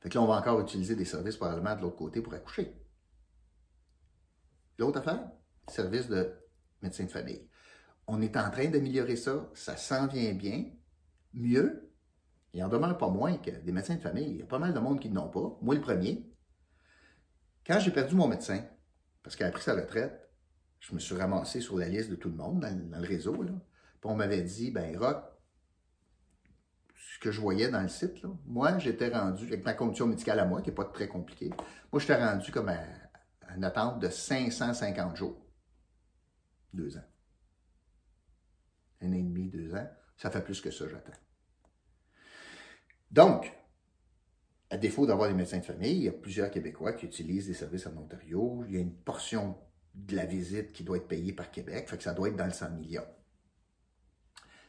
Fait 0.00 0.08
que 0.08 0.14
là, 0.14 0.22
on 0.22 0.26
va 0.26 0.34
encore 0.36 0.60
utiliser 0.60 0.94
des 0.94 1.04
services 1.04 1.36
probablement 1.36 1.76
de 1.76 1.82
l'autre 1.82 1.96
côté 1.96 2.20
pour 2.20 2.34
accoucher. 2.34 2.74
L'autre 4.78 4.98
affaire, 4.98 5.30
service 5.68 6.08
de 6.08 6.32
médecin 6.82 7.04
de 7.04 7.10
famille. 7.10 7.48
on 8.06 8.20
est 8.20 8.36
en 8.36 8.50
train 8.50 8.66
d'améliorer 8.66 9.16
ça, 9.16 9.48
ça 9.54 9.76
s'en 9.76 10.06
vient 10.06 10.34
bien, 10.34 10.66
mieux, 11.32 11.86
il 12.56 12.62
en 12.64 12.68
demeure 12.68 12.96
pas 12.96 13.08
moins 13.08 13.36
que 13.36 13.50
des 13.50 13.72
médecins 13.72 13.96
de 13.96 14.00
famille. 14.00 14.30
Il 14.30 14.36
y 14.38 14.42
a 14.42 14.46
pas 14.46 14.58
mal 14.58 14.72
de 14.72 14.78
monde 14.78 14.98
qui 14.98 15.10
n'ont 15.10 15.28
pas, 15.28 15.58
moi 15.60 15.74
le 15.74 15.80
premier. 15.80 16.26
Quand 17.66 17.78
j'ai 17.80 17.90
perdu 17.90 18.14
mon 18.14 18.28
médecin, 18.28 18.64
parce 19.22 19.36
qu'il 19.36 19.44
a 19.44 19.50
pris 19.50 19.62
sa 19.62 19.74
retraite, 19.74 20.25
je 20.80 20.94
me 20.94 20.98
suis 20.98 21.16
ramassé 21.16 21.60
sur 21.60 21.78
la 21.78 21.88
liste 21.88 22.10
de 22.10 22.16
tout 22.16 22.28
le 22.28 22.36
monde 22.36 22.60
dans, 22.60 23.00
le 23.00 23.06
réseau. 23.06 23.42
Là. 23.42 23.52
Puis 23.52 24.10
on 24.10 24.14
m'avait 24.14 24.42
dit, 24.42 24.70
ben 24.70 24.96
Rock, 24.96 25.24
ce 26.94 27.18
que 27.18 27.30
je 27.30 27.40
voyais 27.40 27.68
dans 27.68 27.82
le 27.82 27.88
site, 27.88 28.22
là, 28.22 28.28
moi, 28.46 28.78
j'étais 28.78 29.08
rendu, 29.08 29.46
avec 29.46 29.64
ma 29.64 29.74
condition 29.74 30.06
médicale 30.06 30.38
à 30.38 30.44
moi, 30.44 30.60
qui 30.60 30.68
n'est 30.68 30.74
pas 30.74 30.84
très 30.84 31.08
compliquée, 31.08 31.50
moi, 31.90 32.00
j'étais 32.00 32.22
rendu 32.22 32.52
comme 32.52 32.68
à, 32.68 32.78
une 33.54 33.64
attente 33.64 34.00
de 34.00 34.08
550 34.08 35.16
jours. 35.16 35.46
Deux 36.74 36.96
ans. 36.96 37.04
Un 39.00 39.10
an 39.10 39.14
et 39.14 39.22
demi, 39.22 39.48
deux 39.48 39.74
ans. 39.74 39.88
Ça 40.16 40.30
fait 40.30 40.42
plus 40.42 40.60
que 40.60 40.70
ça, 40.70 40.86
j'attends. 40.88 41.18
Donc, 43.10 43.52
à 44.68 44.76
défaut 44.76 45.06
d'avoir 45.06 45.28
des 45.28 45.34
médecins 45.34 45.58
de 45.58 45.64
famille, 45.64 45.96
il 45.96 46.02
y 46.02 46.08
a 46.08 46.12
plusieurs 46.12 46.50
Québécois 46.50 46.92
qui 46.92 47.06
utilisent 47.06 47.46
des 47.46 47.54
services 47.54 47.86
en 47.86 47.96
Ontario. 47.96 48.64
Il 48.68 48.74
y 48.74 48.76
a 48.78 48.80
une 48.80 48.94
portion 48.94 49.56
de 49.96 50.14
la 50.14 50.26
visite 50.26 50.72
qui 50.72 50.84
doit 50.84 50.98
être 50.98 51.08
payée 51.08 51.32
par 51.32 51.50
Québec, 51.50 51.88
fait 51.88 51.96
que 51.96 52.02
ça 52.02 52.12
doit 52.14 52.28
être 52.28 52.36
dans 52.36 52.46
le 52.46 52.52
100 52.52 52.70
millions. 52.70 53.06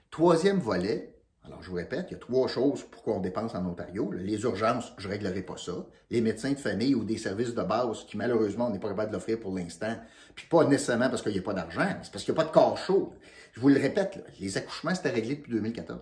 Troisième 0.10 0.60
volet, 0.60 1.18
alors 1.44 1.62
je 1.62 1.70
vous 1.70 1.76
répète, 1.76 2.08
il 2.10 2.14
y 2.14 2.16
a 2.16 2.20
trois 2.20 2.48
choses 2.48 2.84
pour 2.84 3.04
qu'on 3.04 3.20
dépense 3.20 3.54
en 3.56 3.66
Ontario. 3.66 4.12
Les 4.12 4.42
urgences, 4.44 4.94
je 4.98 5.08
ne 5.08 5.14
réglerai 5.14 5.42
pas 5.42 5.58
ça. 5.58 5.86
Les 6.10 6.22
médecins 6.22 6.52
de 6.52 6.58
famille 6.58 6.96
ou 6.96 7.04
des 7.04 7.18
services 7.18 7.54
de 7.54 7.64
base 7.64 8.06
qui 8.06 8.18
malheureusement 8.18 8.68
on 8.68 8.70
n'est 8.70 8.80
pas 8.80 8.90
capable 8.90 9.12
de 9.12 9.16
l'offrir 9.16 9.40
pour 9.40 9.56
l'instant, 9.56 9.96
puis 10.36 10.48
pas 10.48 10.66
nécessairement 10.66 11.10
parce 11.10 11.22
qu'il 11.22 11.34
n'y 11.34 11.40
a 11.40 11.44
pas 11.44 11.54
d'argent, 11.54 11.88
c'est 12.04 12.12
parce 12.12 12.24
qu'il 12.24 12.34
n'y 12.34 12.40
a 12.40 12.44
pas 12.44 12.50
de 12.50 12.54
corps 12.54 12.78
chaud. 12.78 13.14
Je 13.54 13.60
vous 13.60 13.70
le 13.70 13.80
répète, 13.80 14.24
les 14.40 14.58
accouchements, 14.58 14.96
c'était 14.96 15.10
réglé 15.10 15.36
depuis 15.36 15.52
2014. 15.52 16.00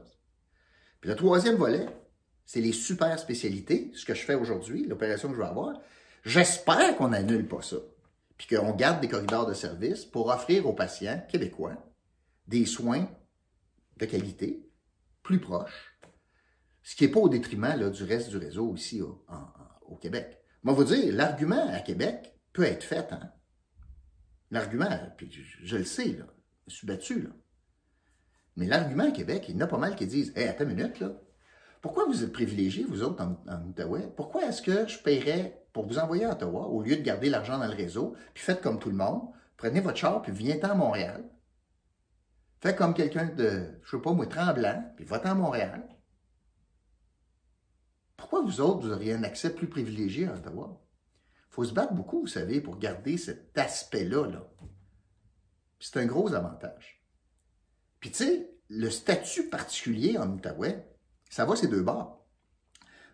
Puis 1.01 1.09
le 1.09 1.15
troisième 1.15 1.55
volet, 1.55 1.87
c'est 2.45 2.61
les 2.61 2.73
super 2.73 3.17
spécialités, 3.17 3.91
ce 3.95 4.05
que 4.05 4.13
je 4.13 4.21
fais 4.21 4.35
aujourd'hui, 4.35 4.85
l'opération 4.87 5.29
que 5.29 5.35
je 5.35 5.41
vais 5.41 5.47
avoir. 5.47 5.79
J'espère 6.23 6.95
qu'on 6.97 7.09
n'annule 7.09 7.47
pas 7.47 7.61
ça, 7.61 7.77
puis 8.37 8.47
qu'on 8.47 8.73
garde 8.75 9.01
des 9.01 9.07
corridors 9.07 9.45
de 9.45 9.53
service 9.53 10.05
pour 10.05 10.27
offrir 10.27 10.65
aux 10.65 10.73
patients 10.73 11.23
québécois 11.29 11.75
des 12.47 12.65
soins 12.65 13.07
de 13.97 14.05
qualité, 14.05 14.69
plus 15.23 15.39
proches, 15.39 15.97
ce 16.83 16.95
qui 16.95 17.05
n'est 17.05 17.11
pas 17.11 17.19
au 17.19 17.29
détriment 17.29 17.89
du 17.89 18.03
reste 18.03 18.29
du 18.29 18.37
réseau 18.37 18.75
ici 18.75 19.01
au, 19.01 19.95
Québec. 20.01 20.39
Moi, 20.63 20.73
vous 20.73 20.83
dire, 20.83 21.13
l'argument 21.13 21.67
à 21.69 21.79
Québec 21.79 22.37
peut 22.53 22.63
être 22.63 22.83
fait. 22.83 23.11
Hein? 23.11 23.31
L'argument, 24.51 24.89
puis 25.17 25.31
je, 25.31 25.77
le 25.77 25.83
sais, 25.83 26.13
là, 26.13 26.25
je 26.67 26.75
suis 26.75 26.87
battu. 26.87 27.21
Là. 27.21 27.29
Mais 28.55 28.67
l'argument 28.67 29.05
à 29.05 29.11
Québec, 29.11 29.45
il 29.47 29.55
y 29.55 29.57
en 29.57 29.61
a 29.61 29.67
pas 29.67 29.77
mal 29.77 29.95
qui 29.95 30.05
disent 30.05 30.33
Hé, 30.35 30.47
attends 30.47 30.65
une 30.65 30.75
minute, 30.75 30.99
là, 30.99 31.19
pourquoi 31.85 32.07
vous 32.07 32.23
êtes 32.23 32.33
privilégiés, 32.33 32.83
vous 32.83 33.03
autres, 33.03 33.23
en, 33.23 33.67
Outaouais? 33.67 34.11
Pourquoi 34.17 34.43
est-ce 34.47 34.63
que 34.63 34.87
je 34.87 34.97
paierais 34.97 35.67
pour 35.71 35.85
vous 35.85 35.99
envoyer 35.99 36.25
à 36.25 36.31
Ottawa 36.31 36.65
au 36.65 36.81
lieu 36.81 36.95
de 36.95 37.03
garder 37.03 37.29
l'argent 37.29 37.59
dans 37.59 37.67
le 37.67 37.75
réseau, 37.75 38.15
puis 38.33 38.43
faites 38.43 38.59
comme 38.59 38.79
tout 38.79 38.89
le 38.89 38.95
monde, 38.95 39.21
prenez 39.55 39.81
votre 39.81 39.99
char, 39.99 40.23
puis 40.23 40.31
viens 40.31 40.59
à 40.63 40.73
Montréal? 40.73 41.23
Faites 42.59 42.75
comme 42.75 42.95
quelqu'un 42.95 43.25
de, 43.25 43.79
je 43.83 43.91
sais 43.91 44.01
pas 44.01 44.13
moi, 44.13 44.25
tremblant, 44.25 44.83
puis 44.95 45.05
votez 45.05 45.27
à 45.27 45.35
Montréal. 45.35 45.87
Pourquoi 48.17 48.41
vous 48.41 48.61
autres, 48.61 48.87
vous 48.87 48.91
auriez 48.91 49.13
un 49.13 49.21
accès 49.21 49.53
plus 49.53 49.69
privilégié 49.69 50.25
à 50.25 50.33
Ottawa? 50.33 50.81
Il 51.35 51.53
faut 51.53 51.65
se 51.65 51.73
battre 51.75 51.93
beaucoup, 51.93 52.21
vous 52.21 52.25
savez, 52.25 52.61
pour 52.61 52.79
garder 52.79 53.19
cet 53.19 53.55
aspect-là. 53.55 54.25
Là. 54.25 54.49
C'est 55.79 55.97
un 55.97 56.07
gros 56.07 56.33
avantage. 56.33 57.05
Puis 57.99 58.09
tu 58.09 58.23
sais, 58.23 58.49
le 58.69 58.89
statut 58.89 59.49
particulier 59.49 60.17
en 60.17 60.31
Outaouais, 60.31 60.94
ça 61.29 61.45
va 61.45 61.55
ces 61.55 61.67
deux 61.67 61.81
bords. 61.81 62.25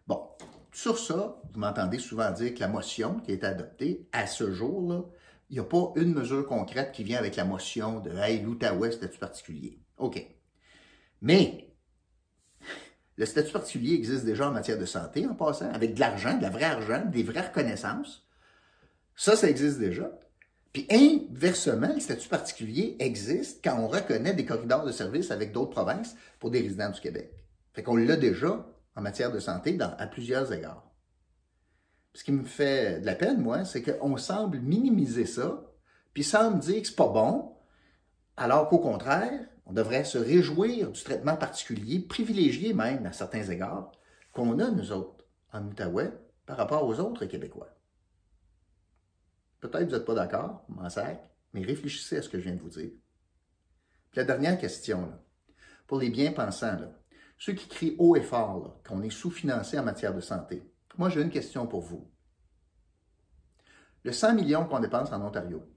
Bon, 0.08 0.28
sur 0.72 0.98
ça, 0.98 1.42
vous 1.54 1.60
m'entendez 1.60 2.00
souvent 2.00 2.32
dire 2.32 2.54
que 2.54 2.60
la 2.60 2.68
motion 2.68 3.20
qui 3.20 3.34
été 3.34 3.46
adoptée 3.46 4.08
à 4.12 4.28
ce 4.28 4.52
jour, 4.52 5.12
il 5.50 5.54
n'y 5.54 5.60
a 5.60 5.64
pas 5.64 5.92
une 5.96 6.14
mesure 6.14 6.46
concrète 6.46 6.92
qui 6.92 7.04
vient 7.04 7.20
avec 7.20 7.36
la 7.36 7.46
motion 7.46 8.00
de 8.00 8.12
Hey, 8.12 8.42
l'Outaouais, 8.42 8.92
statut 8.92 9.20
particulier. 9.20 9.80
OK. 9.98 10.26
Mais 11.22 11.72
le 13.18 13.26
statut 13.26 13.52
particulier 13.52 13.94
existe 13.96 14.26
déjà 14.26 14.50
en 14.50 14.52
matière 14.52 14.80
de 14.80 14.86
santé 14.86 15.28
en 15.28 15.36
passant, 15.36 15.72
avec 15.72 15.94
de 15.94 16.00
l'argent, 16.00 16.38
de 16.38 16.42
la 16.42 16.50
vraie 16.50 16.64
argent, 16.64 17.04
des 17.06 17.24
vraies 17.24 17.48
reconnaissances. 17.48 18.26
Ça, 19.16 19.36
ça 19.36 19.50
existe 19.50 19.78
déjà. 19.78 20.10
Puis 20.74 20.88
inversement, 20.90 21.92
le 21.94 22.00
statut 22.00 22.30
particulier 22.30 22.96
existe 23.00 23.62
quand 23.64 23.78
on 23.78 23.88
reconnaît 23.88 24.34
des 24.34 24.46
corridors 24.46 24.86
de 24.86 24.92
services 24.92 25.32
avec 25.32 25.52
d'autres 25.52 25.72
provinces 25.72 26.16
pour 26.40 26.50
des 26.50 26.62
résidents 26.62 26.90
du 26.90 27.02
Québec. 27.02 27.41
Fait 27.74 27.84
qu'on 27.84 27.96
l'a 27.96 28.16
déjà 28.18 28.66
en 28.96 29.02
matière 29.02 29.32
de 29.32 29.40
santé 29.40 29.74
dans, 29.74 29.96
à 29.98 30.08
plusieurs 30.08 30.52
égards. 30.52 30.92
Ce 32.14 32.24
qui 32.24 32.32
me 32.32 32.44
fait 32.44 33.00
de 33.00 33.06
la 33.06 33.16
peine, 33.16 33.42
moi, 33.42 33.64
c'est 33.64 33.82
qu'on 33.82 34.18
semble 34.18 34.60
minimiser 34.60 35.26
ça, 35.26 35.64
puis 36.14 36.24
semble 36.24 36.60
dire 36.60 36.82
que 36.82 36.88
c'est 36.88 36.96
pas 36.96 37.08
bon, 37.08 37.56
alors 38.36 38.68
qu'au 38.68 38.80
contraire, 38.80 39.48
on 39.66 39.74
devrait 39.74 40.04
se 40.04 40.18
réjouir 40.18 40.92
du 40.92 41.02
traitement 41.02 41.38
particulier, 41.38 42.00
privilégié 42.00 42.74
même 42.74 43.06
à 43.06 43.14
certains 43.14 43.44
égards, 43.44 43.92
qu'on 44.34 44.60
a, 44.60 44.70
nous 44.70 44.92
autres, 44.92 45.26
en 45.54 45.66
Outaouais, 45.66 46.12
par 46.46 46.58
rapport 46.58 46.86
aux 46.86 47.00
autres 47.00 47.26
Québécois. 47.26 47.70
Peut-être 49.62 49.80
que 49.80 49.86
vous 49.86 49.96
n'êtes 49.96 50.06
pas 50.06 50.16
d'accord, 50.16 50.66
m'en 50.68 50.90
sac, 50.90 51.24
mais 51.54 51.64
réfléchissez 51.64 52.18
à 52.18 52.22
ce 52.22 52.30
que 52.30 52.40
je 52.40 52.44
viens 52.44 52.56
de 52.56 52.62
vous 52.62 52.70
dire. 52.70 52.92
Puis 54.10 54.18
la 54.18 54.24
dernière 54.26 54.58
question, 54.58 55.02
là, 55.06 55.24
pour 55.88 56.00
les 56.00 56.10
bien-pensants, 56.10 56.80
là, 56.80 57.01
ceux 57.42 57.54
qui 57.54 57.68
crient 57.68 57.96
haut 57.98 58.16
et 58.16 58.22
fort 58.22 58.80
qu'on 58.88 59.02
est 59.02 59.10
sous-financé 59.10 59.80
en 59.80 59.84
matière 59.84 60.14
de 60.14 60.22
santé. 60.22 60.62
Moi, 61.00 61.10
j'ai 61.10 61.24
une 61.24 61.32
question 61.32 61.66
pour 61.66 61.82
vous. 61.82 62.08
Le 64.04 64.12
100 64.12 64.36
millions 64.36 64.68
qu'on 64.68 64.80
dépense 64.80 65.12
en 65.12 65.26
Ontario, 65.26 65.68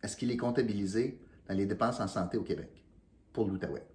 est-ce 0.00 0.16
qu'il 0.16 0.30
est 0.30 0.36
comptabilisé 0.36 1.20
dans 1.48 1.54
les 1.56 1.66
dépenses 1.66 1.98
en 1.98 2.06
santé 2.06 2.36
au 2.36 2.44
Québec 2.44 2.86
pour 3.32 3.48
l'Outaouais? 3.48 3.88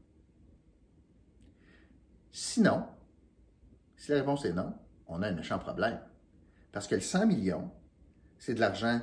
Sinon, 2.33 2.85
si 3.95 4.11
la 4.11 4.17
réponse 4.17 4.43
est 4.43 4.51
non, 4.51 4.73
on 5.07 5.21
a 5.21 5.29
un 5.29 5.33
méchant 5.33 5.57
problème. 5.57 6.01
Parce 6.73 6.85
que 6.85 6.95
le 6.95 7.01
100 7.01 7.27
millions, 7.27 7.71
c'est 8.37 8.55
de 8.55 8.59
l'argent 8.59 8.99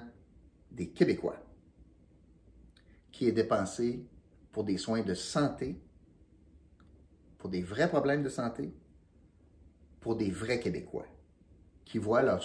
des 0.71 0.91
Québécois 0.91 1.43
qui 3.11 3.27
est 3.27 3.33
dépensé 3.33 4.07
pour 4.53 4.65
des 4.65 4.77
soins 4.77 5.01
de 5.01 5.15
santé 5.15 5.83
pour 7.39 7.51
des 7.51 7.63
vrais 7.63 7.89
problèmes 7.89 8.23
de 8.23 8.29
santé, 8.29 8.75
pour 10.01 10.17
des 10.17 10.31
vrais 10.31 10.61
Québécois 10.61 11.07
qui 11.85 11.99
voient 11.99 12.23
leurs 12.23 12.45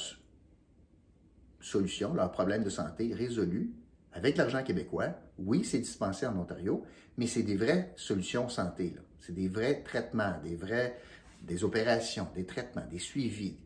solutions, 1.59 2.13
leurs 2.13 2.31
problèmes 2.31 2.63
de 2.63 2.69
santé 2.69 3.13
résolus 3.13 3.73
avec 4.13 4.38
l'argent 4.38 4.63
québécois. 4.63 5.09
Oui, 5.38 5.63
c'est 5.65 5.79
dispensé 5.79 6.25
en 6.25 6.38
Ontario, 6.38 6.83
mais 7.17 7.27
c'est 7.27 7.43
des 7.43 7.57
vraies 7.57 7.93
solutions 7.95 8.47
santé. 8.47 8.95
C'est 9.19 9.33
des 9.33 9.47
vrais 9.47 9.81
traitements, 9.83 10.35
des 10.43 10.55
vrais 10.55 10.97
des 11.41 11.63
opérations, 11.63 12.27
des 12.35 12.45
traitements, 12.45 12.85
des 12.89 13.00
suivis. 13.00 13.57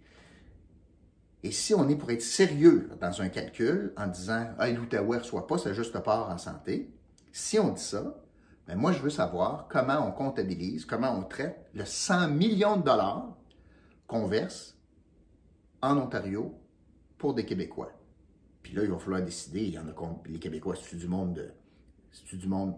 Et 1.44 1.52
si 1.52 1.76
on 1.76 1.88
est 1.90 1.96
pour 1.96 2.10
être 2.10 2.24
sérieux 2.24 2.90
dans 3.00 3.22
un 3.22 3.30
calcul 3.30 3.94
en 3.96 4.08
disant 4.08 4.48
Ah, 4.58 4.70
l'Outaouais 4.70 5.18
ne 5.18 5.22
reçoit 5.22 5.46
pas 5.46 5.60
sa 5.60 5.74
juste 5.74 5.98
part 6.00 6.30
en 6.30 6.38
santé, 6.38 6.90
si 7.32 7.60
on 7.60 7.70
dit 7.70 7.84
ça, 7.84 8.20
mais 8.68 8.76
moi, 8.76 8.92
je 8.92 9.00
veux 9.00 9.10
savoir 9.10 9.68
comment 9.70 10.06
on 10.06 10.12
comptabilise, 10.12 10.86
comment 10.86 11.12
on 11.18 11.24
traite 11.24 11.70
le 11.74 11.86
100 11.86 12.30
millions 12.30 12.78
de 12.78 12.84
dollars 12.84 13.38
qu'on 14.08 14.28
verse 14.28 14.78
en 15.82 15.98
Ontario 15.98 16.54
pour 17.18 17.34
des 17.34 17.46
Québécois. 17.46 17.92
Puis 18.62 18.74
là, 18.76 18.84
il 18.84 18.92
va 18.92 18.98
falloir 18.98 19.22
décider, 19.22 19.62
il 19.62 19.74
y 19.74 19.80
en 19.80 19.88
a 19.88 19.94
les 20.26 20.40
Québécois, 20.40 20.76
c'est 20.76 20.98
du 20.98 21.08
monde 21.08 21.34
de, 21.34 21.50
c'est 22.12 22.36
du 22.36 22.48
monde 22.48 22.78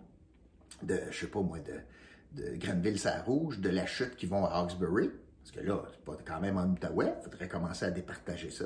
de, 0.84 1.00
je 1.10 1.20
sais 1.20 1.28
pas 1.28 1.42
moi, 1.42 1.58
de, 1.60 2.42
de 2.42 2.56
Grenville-Saint-Rouge, 2.58 3.60
de 3.60 3.70
la 3.70 3.86
chute 3.88 4.16
qui 4.16 4.28
vont 4.28 4.46
à 4.46 4.60
Hawkesbury, 4.60 5.10
parce 5.42 5.52
que 5.52 5.62
là, 5.62 5.84
c'est 5.92 6.06
pas 6.06 6.18
quand 6.24 6.40
même 6.40 6.58
en 6.58 6.66
Outaouais, 6.66 7.16
il 7.20 7.24
faudrait 7.24 7.48
commencer 7.48 7.86
à 7.86 7.92
départager 7.92 8.52
ça. 8.52 8.66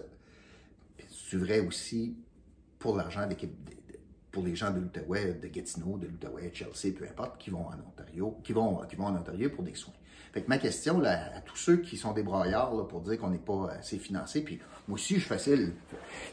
Puis 0.98 1.08
c'est 1.10 1.38
vrai 1.38 1.62
aussi 1.62 2.18
pour 2.80 2.98
l'argent 2.98 3.26
des, 3.28 3.36
des, 3.36 3.83
pour 4.34 4.44
les 4.44 4.56
gens 4.56 4.72
de 4.72 4.80
l'Outaouais, 4.80 5.36
de 5.42 5.48
Gatineau, 5.48 5.98
de 5.98 6.08
l'Outaouais, 6.08 6.52
Chelsea, 6.54 6.94
peu 6.98 7.06
importe, 7.06 7.38
qui 7.38 7.52
vont 7.52 7.68
en 7.68 7.78
Ontario, 7.88 8.36
qui 8.44 8.52
vont, 8.52 8.82
qui 8.90 8.96
vont 8.96 9.06
en 9.06 9.16
Ontario 9.16 9.50
pour 9.50 9.64
des 9.64 9.76
soins. 9.76 9.94
Fait 10.34 10.42
que 10.42 10.50
ma 10.50 10.58
question 10.58 11.00
là, 11.00 11.30
à 11.38 11.42
tous 11.42 11.56
ceux 11.56 11.78
qui 11.78 11.96
sont 11.96 12.12
des 12.12 12.24
braillards 12.24 12.74
là, 12.74 12.84
pour 12.86 13.02
dire 13.02 13.20
qu'on 13.20 13.30
n'est 13.30 13.38
pas 13.38 13.70
assez 13.78 14.00
financé, 14.00 14.42
puis 14.42 14.60
moi 14.88 14.96
aussi 14.96 15.14
je 15.16 15.20
suis 15.20 15.30
facile. 15.30 15.74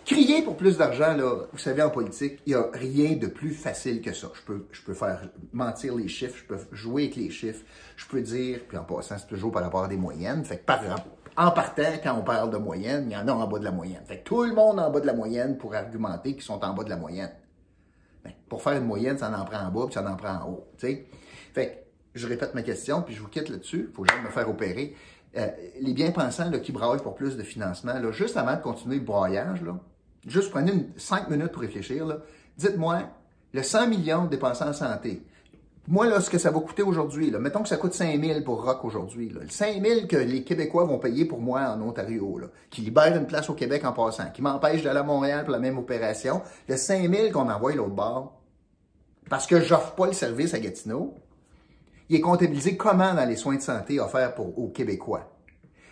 Crier 0.06 0.40
pour 0.40 0.56
plus 0.56 0.78
d'argent, 0.78 1.14
là, 1.14 1.44
vous 1.52 1.58
savez, 1.58 1.82
en 1.82 1.90
politique, 1.90 2.40
il 2.46 2.54
n'y 2.54 2.54
a 2.54 2.66
rien 2.72 3.16
de 3.16 3.26
plus 3.26 3.50
facile 3.50 4.00
que 4.00 4.14
ça. 4.14 4.30
Je 4.32 4.40
peux, 4.40 4.66
je 4.72 4.80
peux 4.80 4.94
faire 4.94 5.28
mentir 5.52 5.94
les 5.94 6.08
chiffres, 6.08 6.38
je 6.38 6.44
peux 6.44 6.58
jouer 6.72 7.04
avec 7.04 7.16
les 7.16 7.28
chiffres, 7.28 7.62
je 7.96 8.06
peux 8.06 8.22
dire, 8.22 8.60
puis 8.66 8.78
en 8.78 8.84
passant, 8.84 9.18
c'est 9.18 9.26
toujours 9.26 9.52
par 9.52 9.62
rapport 9.62 9.84
à 9.84 9.88
des 9.88 9.98
moyennes. 9.98 10.42
Fait 10.46 10.56
que 10.56 10.64
par, 10.64 10.80
en 11.36 11.50
partant, 11.50 11.92
quand 12.02 12.14
on 12.18 12.22
parle 12.22 12.50
de 12.50 12.56
moyenne, 12.56 13.04
il 13.10 13.12
y 13.12 13.16
en 13.16 13.28
a 13.28 13.32
en 13.32 13.46
bas 13.46 13.58
de 13.58 13.64
la 13.64 13.70
moyenne. 13.70 14.02
Fait 14.06 14.20
que 14.20 14.24
tout 14.24 14.42
le 14.44 14.54
monde 14.54 14.80
en 14.80 14.90
bas 14.90 15.00
de 15.00 15.06
la 15.06 15.12
moyenne 15.12 15.58
pour 15.58 15.74
argumenter 15.74 16.32
qu'ils 16.32 16.42
sont 16.42 16.64
en 16.64 16.72
bas 16.72 16.84
de 16.84 16.90
la 16.90 16.96
moyenne. 16.96 17.30
Ben, 18.24 18.32
pour 18.48 18.62
faire 18.62 18.74
une 18.74 18.86
moyenne, 18.86 19.18
ça 19.18 19.30
en 19.30 19.44
prend 19.44 19.60
en 19.60 19.70
bas, 19.70 19.86
puis 19.86 19.94
ça 19.94 20.08
en 20.08 20.16
prend 20.16 20.34
en 20.34 20.48
haut. 20.48 20.68
sais. 20.76 21.06
Fait 21.54 21.86
je 22.14 22.26
répète 22.26 22.54
ma 22.54 22.62
question, 22.62 23.02
puis 23.02 23.14
je 23.14 23.20
vous 23.20 23.28
quitte 23.28 23.48
là-dessus. 23.48 23.90
Faut 23.94 24.04
jamais 24.04 24.22
me 24.22 24.30
faire 24.30 24.48
opérer. 24.48 24.96
Euh, 25.36 25.48
les 25.80 25.92
bien-pensants 25.92 26.50
qui 26.58 26.72
braillent 26.72 27.02
pour 27.02 27.14
plus 27.14 27.36
de 27.36 27.42
financement, 27.42 27.94
là, 27.94 28.10
juste 28.10 28.36
avant 28.36 28.56
de 28.56 28.62
continuer 28.62 28.96
le 28.96 29.04
broyage, 29.04 29.62
là, 29.62 29.78
juste 30.26 30.50
prenez 30.50 30.88
cinq 30.96 31.30
minutes 31.30 31.52
pour 31.52 31.62
réfléchir. 31.62 32.18
Dites-moi, 32.56 33.02
le 33.52 33.62
100 33.62 33.88
millions 33.88 34.24
dépensés 34.26 34.64
en 34.64 34.72
santé, 34.72 35.24
moi, 35.90 36.06
là, 36.06 36.20
ce 36.20 36.30
que 36.30 36.38
ça 36.38 36.52
va 36.52 36.60
coûter 36.60 36.82
aujourd'hui, 36.82 37.32
mettons 37.32 37.64
que 37.64 37.68
ça 37.68 37.76
coûte 37.76 37.94
5 37.94 38.24
000 38.24 38.42
pour 38.42 38.64
Rock 38.64 38.84
aujourd'hui, 38.84 39.28
le 39.28 39.48
5 39.48 39.84
000 39.84 40.06
que 40.06 40.16
les 40.16 40.44
Québécois 40.44 40.84
vont 40.84 41.00
payer 41.00 41.24
pour 41.24 41.40
moi 41.40 41.62
en 41.62 41.82
Ontario, 41.82 42.40
qui 42.70 42.82
libère 42.82 43.16
une 43.16 43.26
place 43.26 43.50
au 43.50 43.54
Québec 43.54 43.84
en 43.84 43.92
passant, 43.92 44.30
qui 44.30 44.40
m'empêche 44.40 44.84
d'aller 44.84 45.00
à 45.00 45.02
Montréal 45.02 45.42
pour 45.42 45.50
la 45.50 45.58
même 45.58 45.78
opération, 45.78 46.42
le 46.68 46.76
5 46.76 47.12
000 47.12 47.32
qu'on 47.32 47.50
envoie 47.50 47.74
l'autre 47.74 47.96
bord, 47.96 48.40
parce 49.28 49.48
que 49.48 49.60
j'offre 49.60 49.96
pas 49.96 50.06
le 50.06 50.12
service 50.12 50.54
à 50.54 50.60
Gatineau, 50.60 51.16
il 52.08 52.16
est 52.16 52.20
comptabilisé 52.20 52.76
comment 52.76 53.12
dans 53.12 53.28
les 53.28 53.36
soins 53.36 53.56
de 53.56 53.60
santé 53.60 53.98
offerts 53.98 54.36
pour, 54.36 54.56
aux 54.60 54.68
Québécois. 54.68 55.36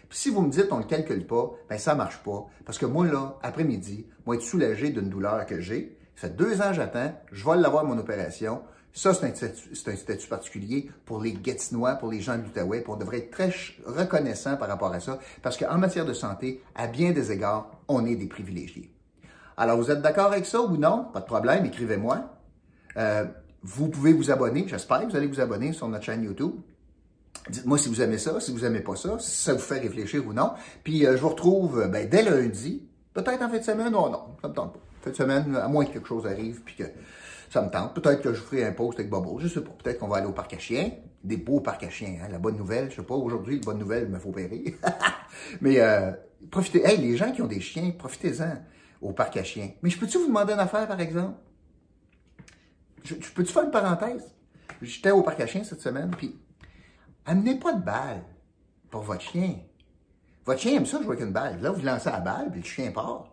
Puis 0.09 0.19
si 0.19 0.31
vous 0.31 0.43
me 0.43 0.51
dites 0.51 0.69
on 0.71 0.77
ne 0.77 0.83
le 0.83 0.89
calcule 0.89 1.27
pas, 1.27 1.51
ben 1.69 1.77
ça 1.77 1.97
marche 1.97 2.23
pas. 2.23 2.47
Parce 2.65 2.79
que 2.79 2.87
moi, 2.87 3.05
là, 3.05 3.37
après-midi, 3.43 4.07
moi, 4.27 4.37
être 4.37 4.43
soulagé 4.43 4.91
d'une 4.91 5.11
douleur 5.11 5.45
que 5.45 5.61
j'ai. 5.61 5.99
Ça 6.15 6.29
fait 6.29 6.37
deux 6.37 6.63
ans 6.63 6.73
j'attends, 6.73 7.13
je 7.33 7.45
vais 7.45 7.57
l'avoir 7.57 7.85
mon 7.85 7.99
opération. 7.99 8.63
Ça, 8.93 9.15
c'est 9.15 9.27
un, 9.27 9.97
statut, 9.97 10.29
particulier 10.29 10.91
pour 11.05 11.21
les 11.23 11.33
Gatinois, 11.33 11.95
pour 11.95 12.11
les 12.11 12.21
gens 12.21 12.37
de 12.37 12.43
l'Outaouais, 12.43 12.85
on 12.89 12.97
devrait 12.97 13.19
être 13.19 13.31
très 13.31 13.53
reconnaissant 13.87 14.57
par 14.57 14.69
rapport 14.69 14.93
à 14.93 15.01
ça, 15.01 15.19
parce 15.43 15.57
qu'en 15.57 15.79
matière 15.79 16.05
de 16.05 16.15
santé, 16.15 16.63
à 16.75 16.87
bien 16.87 17.13
des 17.13 17.31
égards, 17.31 17.71
on 17.87 18.05
est 18.07 18.17
des 18.17 18.27
privilégiés. 18.27 18.93
Alors, 19.57 19.77
vous 19.77 19.91
êtes 19.91 20.03
d'accord 20.03 20.33
avec 20.33 20.47
ça 20.47 20.61
ou 20.61 20.77
non? 20.77 21.07
Pas 21.13 21.21
de 21.21 21.27
problème, 21.27 21.67
écrivez-moi. 21.67 22.25
Euh, 22.97 23.25
vous 23.63 23.89
pouvez 23.89 24.13
vous 24.13 24.31
abonner, 24.31 24.65
j'espère 24.67 25.01
que 25.01 25.11
vous 25.11 25.17
allez 25.17 25.27
vous 25.27 25.41
abonner 25.41 25.73
sur 25.73 25.89
notre 25.89 26.05
chaîne 26.05 26.23
YouTube. 26.23 26.53
Dites-moi 27.51 27.79
si 27.79 27.89
vous 27.89 28.01
aimez 28.01 28.19
ça, 28.19 28.41
si 28.41 28.53
vous 28.53 28.65
aimez 28.65 28.81
pas 28.81 28.97
ça, 28.97 29.19
si 29.19 29.43
ça 29.43 29.55
vous 29.55 29.61
fait 29.61 29.79
réfléchir 29.79 30.27
ou 30.27 30.33
non. 30.33 30.53
Puis 30.85 31.07
euh, 31.07 31.17
je 31.17 31.23
vous 31.23 31.31
retrouve 31.31 31.89
ben, 31.89 32.09
dès 32.09 32.23
lundi, 32.23 32.87
peut-être 33.15 33.43
en 33.43 33.49
fin 33.49 33.59
de 33.59 33.63
semaine, 33.63 33.93
non, 33.93 34.11
non, 34.11 34.23
ça 34.43 34.49
me 34.49 34.55
tente 34.55 34.75
pas. 34.75 34.81
Fin 35.03 35.11
de 35.11 35.17
semaine, 35.17 35.57
à 35.57 35.69
moins 35.69 35.85
que 35.85 35.93
quelque 35.93 36.09
chose 36.09 36.27
arrive, 36.27 36.61
puis 36.65 36.77
que 36.77 36.85
ça 37.51 37.63
me 37.63 37.71
tente. 37.71 37.95
Peut-être 37.95 38.23
que 38.23 38.35
je 38.35 38.41
ferai 38.41 38.65
un 38.65 38.73
post 38.73 38.99
avec 38.99 39.11
Bobo. 39.11 39.39
Je 39.39 39.49
sais 39.49 39.63
pas. 39.63 39.71
Peut-être 39.83 39.99
qu'on 39.99 40.09
va 40.09 40.19
aller 40.19 40.27
au 40.27 40.33
parc 40.33 40.55
à 40.55 40.59
chiens. 40.59 40.91
Des 41.25 41.37
beaux 41.37 41.61
parcs 41.61 41.83
à 41.83 41.91
chiens. 41.91 42.19
Hein? 42.23 42.29
La 42.31 42.39
bonne 42.39 42.57
nouvelle, 42.57 42.91
je 42.91 42.97
sais 42.97 43.03
pas, 43.03 43.15
aujourd'hui, 43.15 43.59
la 43.59 43.65
bonne 43.65 43.79
nouvelle, 43.79 44.05
il 44.05 44.11
me 44.11 44.19
faut 44.19 44.31
opérer. 44.31 44.77
Mais 45.61 45.81
euh, 45.81 46.13
profitez. 46.51 46.85
Hey, 46.85 46.99
les 46.99 47.17
gens 47.17 47.33
qui 47.33 47.43
ont 47.43 47.47
des 47.47 47.61
chiens, 47.61 47.91
profitez-en 47.91 48.59
au 49.01 49.13
parc 49.13 49.37
à 49.37 49.45
chiens. 49.45 49.71
Mais 49.83 49.91
je 49.91 49.99
peux-tu 49.99 50.19
vous 50.19 50.27
demander 50.27 50.53
une 50.53 50.61
affaire, 50.61 50.87
par 50.87 51.01
exemple? 51.01 51.39
Je, 53.05 53.15
peux-tu 53.15 53.53
faire 53.53 53.65
une 53.65 53.71
parenthèse? 53.71 54.35
J'étais 54.83 55.11
au 55.11 55.23
parc 55.23 55.41
à 55.41 55.47
chiens 55.47 55.65
cette 55.65 55.81
semaine, 55.81 56.11
puis 56.17 56.39
amenez 57.25 57.59
pas 57.59 57.73
de 57.73 57.83
balle 57.83 58.23
pour 58.91 59.03
votre 59.03 59.23
chien. 59.23 59.57
Votre 60.45 60.61
chien 60.61 60.77
aime 60.77 60.87
ça 60.87 60.99
jouer 60.99 61.17
avec 61.17 61.21
une 61.21 61.33
balle. 61.33 61.61
Là, 61.61 61.71
vous 61.71 61.83
lancez 61.83 62.11
la 62.11 62.21
balle, 62.21 62.51
puis 62.51 62.61
le 62.61 62.67
chien 62.67 62.91
part. 62.93 63.33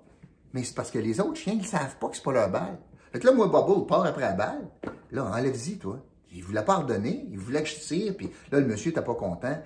Mais 0.54 0.64
c'est 0.64 0.76
parce 0.76 0.92
que 0.92 1.00
les 1.00 1.20
autres 1.20 1.36
chiens, 1.36 1.54
ils 1.54 1.66
savent 1.66 1.98
pas 1.98 2.10
que 2.10 2.16
c'est 2.16 2.24
pas 2.24 2.32
leur 2.32 2.50
balle. 2.50 2.78
Fait 3.16 3.22
que 3.22 3.28
là, 3.28 3.32
moi, 3.32 3.48
Bobo 3.48 3.84
part 3.84 4.06
après 4.06 4.24
la 4.24 4.34
balle. 4.34 4.68
Là, 5.14 5.24
enlève-y, 5.24 5.78
toi. 5.78 6.04
Il 6.34 6.44
voulait 6.44 6.66
pas 6.66 6.80
redonner. 6.80 7.26
Il 7.32 7.40
voulait 7.40 7.64
que 7.64 7.70
je 7.70 7.76
tire. 7.76 8.14
Puis 8.14 8.30
là, 8.52 8.60
le 8.60 8.66
monsieur 8.66 8.90
n'était 8.90 9.02
pas 9.02 9.14
content. 9.14 9.58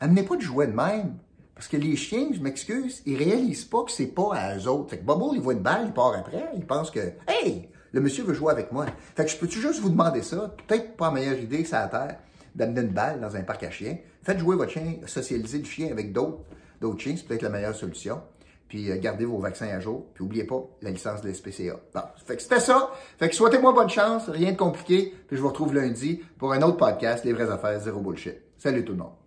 Amenez 0.00 0.24
pas 0.24 0.34
de 0.34 0.40
jouet 0.40 0.66
de 0.66 0.72
même. 0.72 1.14
Parce 1.54 1.68
que 1.68 1.76
les 1.76 1.94
chiens, 1.94 2.30
je 2.32 2.40
m'excuse, 2.40 3.04
ils 3.06 3.16
réalisent 3.16 3.64
pas 3.64 3.84
que 3.84 3.92
c'est 3.92 4.08
pas 4.08 4.34
à 4.34 4.58
eux 4.58 4.66
autres. 4.66 4.90
Fait 4.90 4.98
que 4.98 5.04
Bobo, 5.04 5.34
il 5.34 5.40
voit 5.40 5.52
une 5.52 5.60
balle, 5.60 5.82
il 5.86 5.92
part 5.92 6.16
après. 6.18 6.50
Il 6.56 6.66
pense 6.66 6.90
que, 6.90 7.12
hey, 7.28 7.68
le 7.92 8.00
monsieur 8.00 8.24
veut 8.24 8.34
jouer 8.34 8.50
avec 8.50 8.72
moi. 8.72 8.86
Fait 9.14 9.24
que 9.24 9.30
je 9.30 9.36
peux-tu 9.36 9.60
juste 9.60 9.78
vous 9.78 9.90
demander 9.90 10.22
ça? 10.22 10.52
Peut-être 10.66 10.96
pas 10.96 11.06
la 11.06 11.12
meilleure 11.12 11.38
idée 11.38 11.64
ça 11.64 11.82
à 11.82 11.86
terre 11.86 12.18
d'amener 12.56 12.80
une 12.80 12.92
balle 12.92 13.20
dans 13.20 13.36
un 13.36 13.42
parc 13.42 13.62
à 13.62 13.70
chiens. 13.70 13.98
Faites 14.24 14.40
jouer 14.40 14.56
votre 14.56 14.72
chien, 14.72 14.96
socialiser 15.06 15.58
le 15.58 15.64
chien 15.64 15.92
avec 15.92 16.12
d'autres 16.12 16.40
chiens. 16.98 17.14
C'est 17.16 17.28
peut-être 17.28 17.42
la 17.42 17.50
meilleure 17.50 17.76
solution 17.76 18.20
puis 18.68 18.90
euh, 18.90 18.96
gardez 18.98 19.24
vos 19.24 19.38
vaccins 19.38 19.68
à 19.68 19.80
jour, 19.80 20.06
puis 20.14 20.24
n'oubliez 20.24 20.44
pas 20.44 20.62
la 20.82 20.90
licence 20.90 21.22
de 21.22 21.28
l'SPCA. 21.28 21.76
Bon, 21.94 22.00
fait 22.24 22.36
que 22.36 22.42
c'était 22.42 22.60
ça. 22.60 22.90
Fait 23.18 23.28
que 23.28 23.34
souhaitez-moi 23.34 23.72
bonne 23.72 23.90
chance, 23.90 24.28
rien 24.28 24.52
de 24.52 24.56
compliqué, 24.56 25.14
puis 25.26 25.36
je 25.36 25.42
vous 25.42 25.48
retrouve 25.48 25.74
lundi 25.74 26.22
pour 26.38 26.52
un 26.52 26.62
autre 26.62 26.76
podcast, 26.76 27.24
Les 27.24 27.32
vraies 27.32 27.50
affaires, 27.50 27.78
zéro 27.80 28.00
bullshit. 28.00 28.36
Salut 28.58 28.84
tout 28.84 28.92
le 28.92 28.98
monde. 28.98 29.25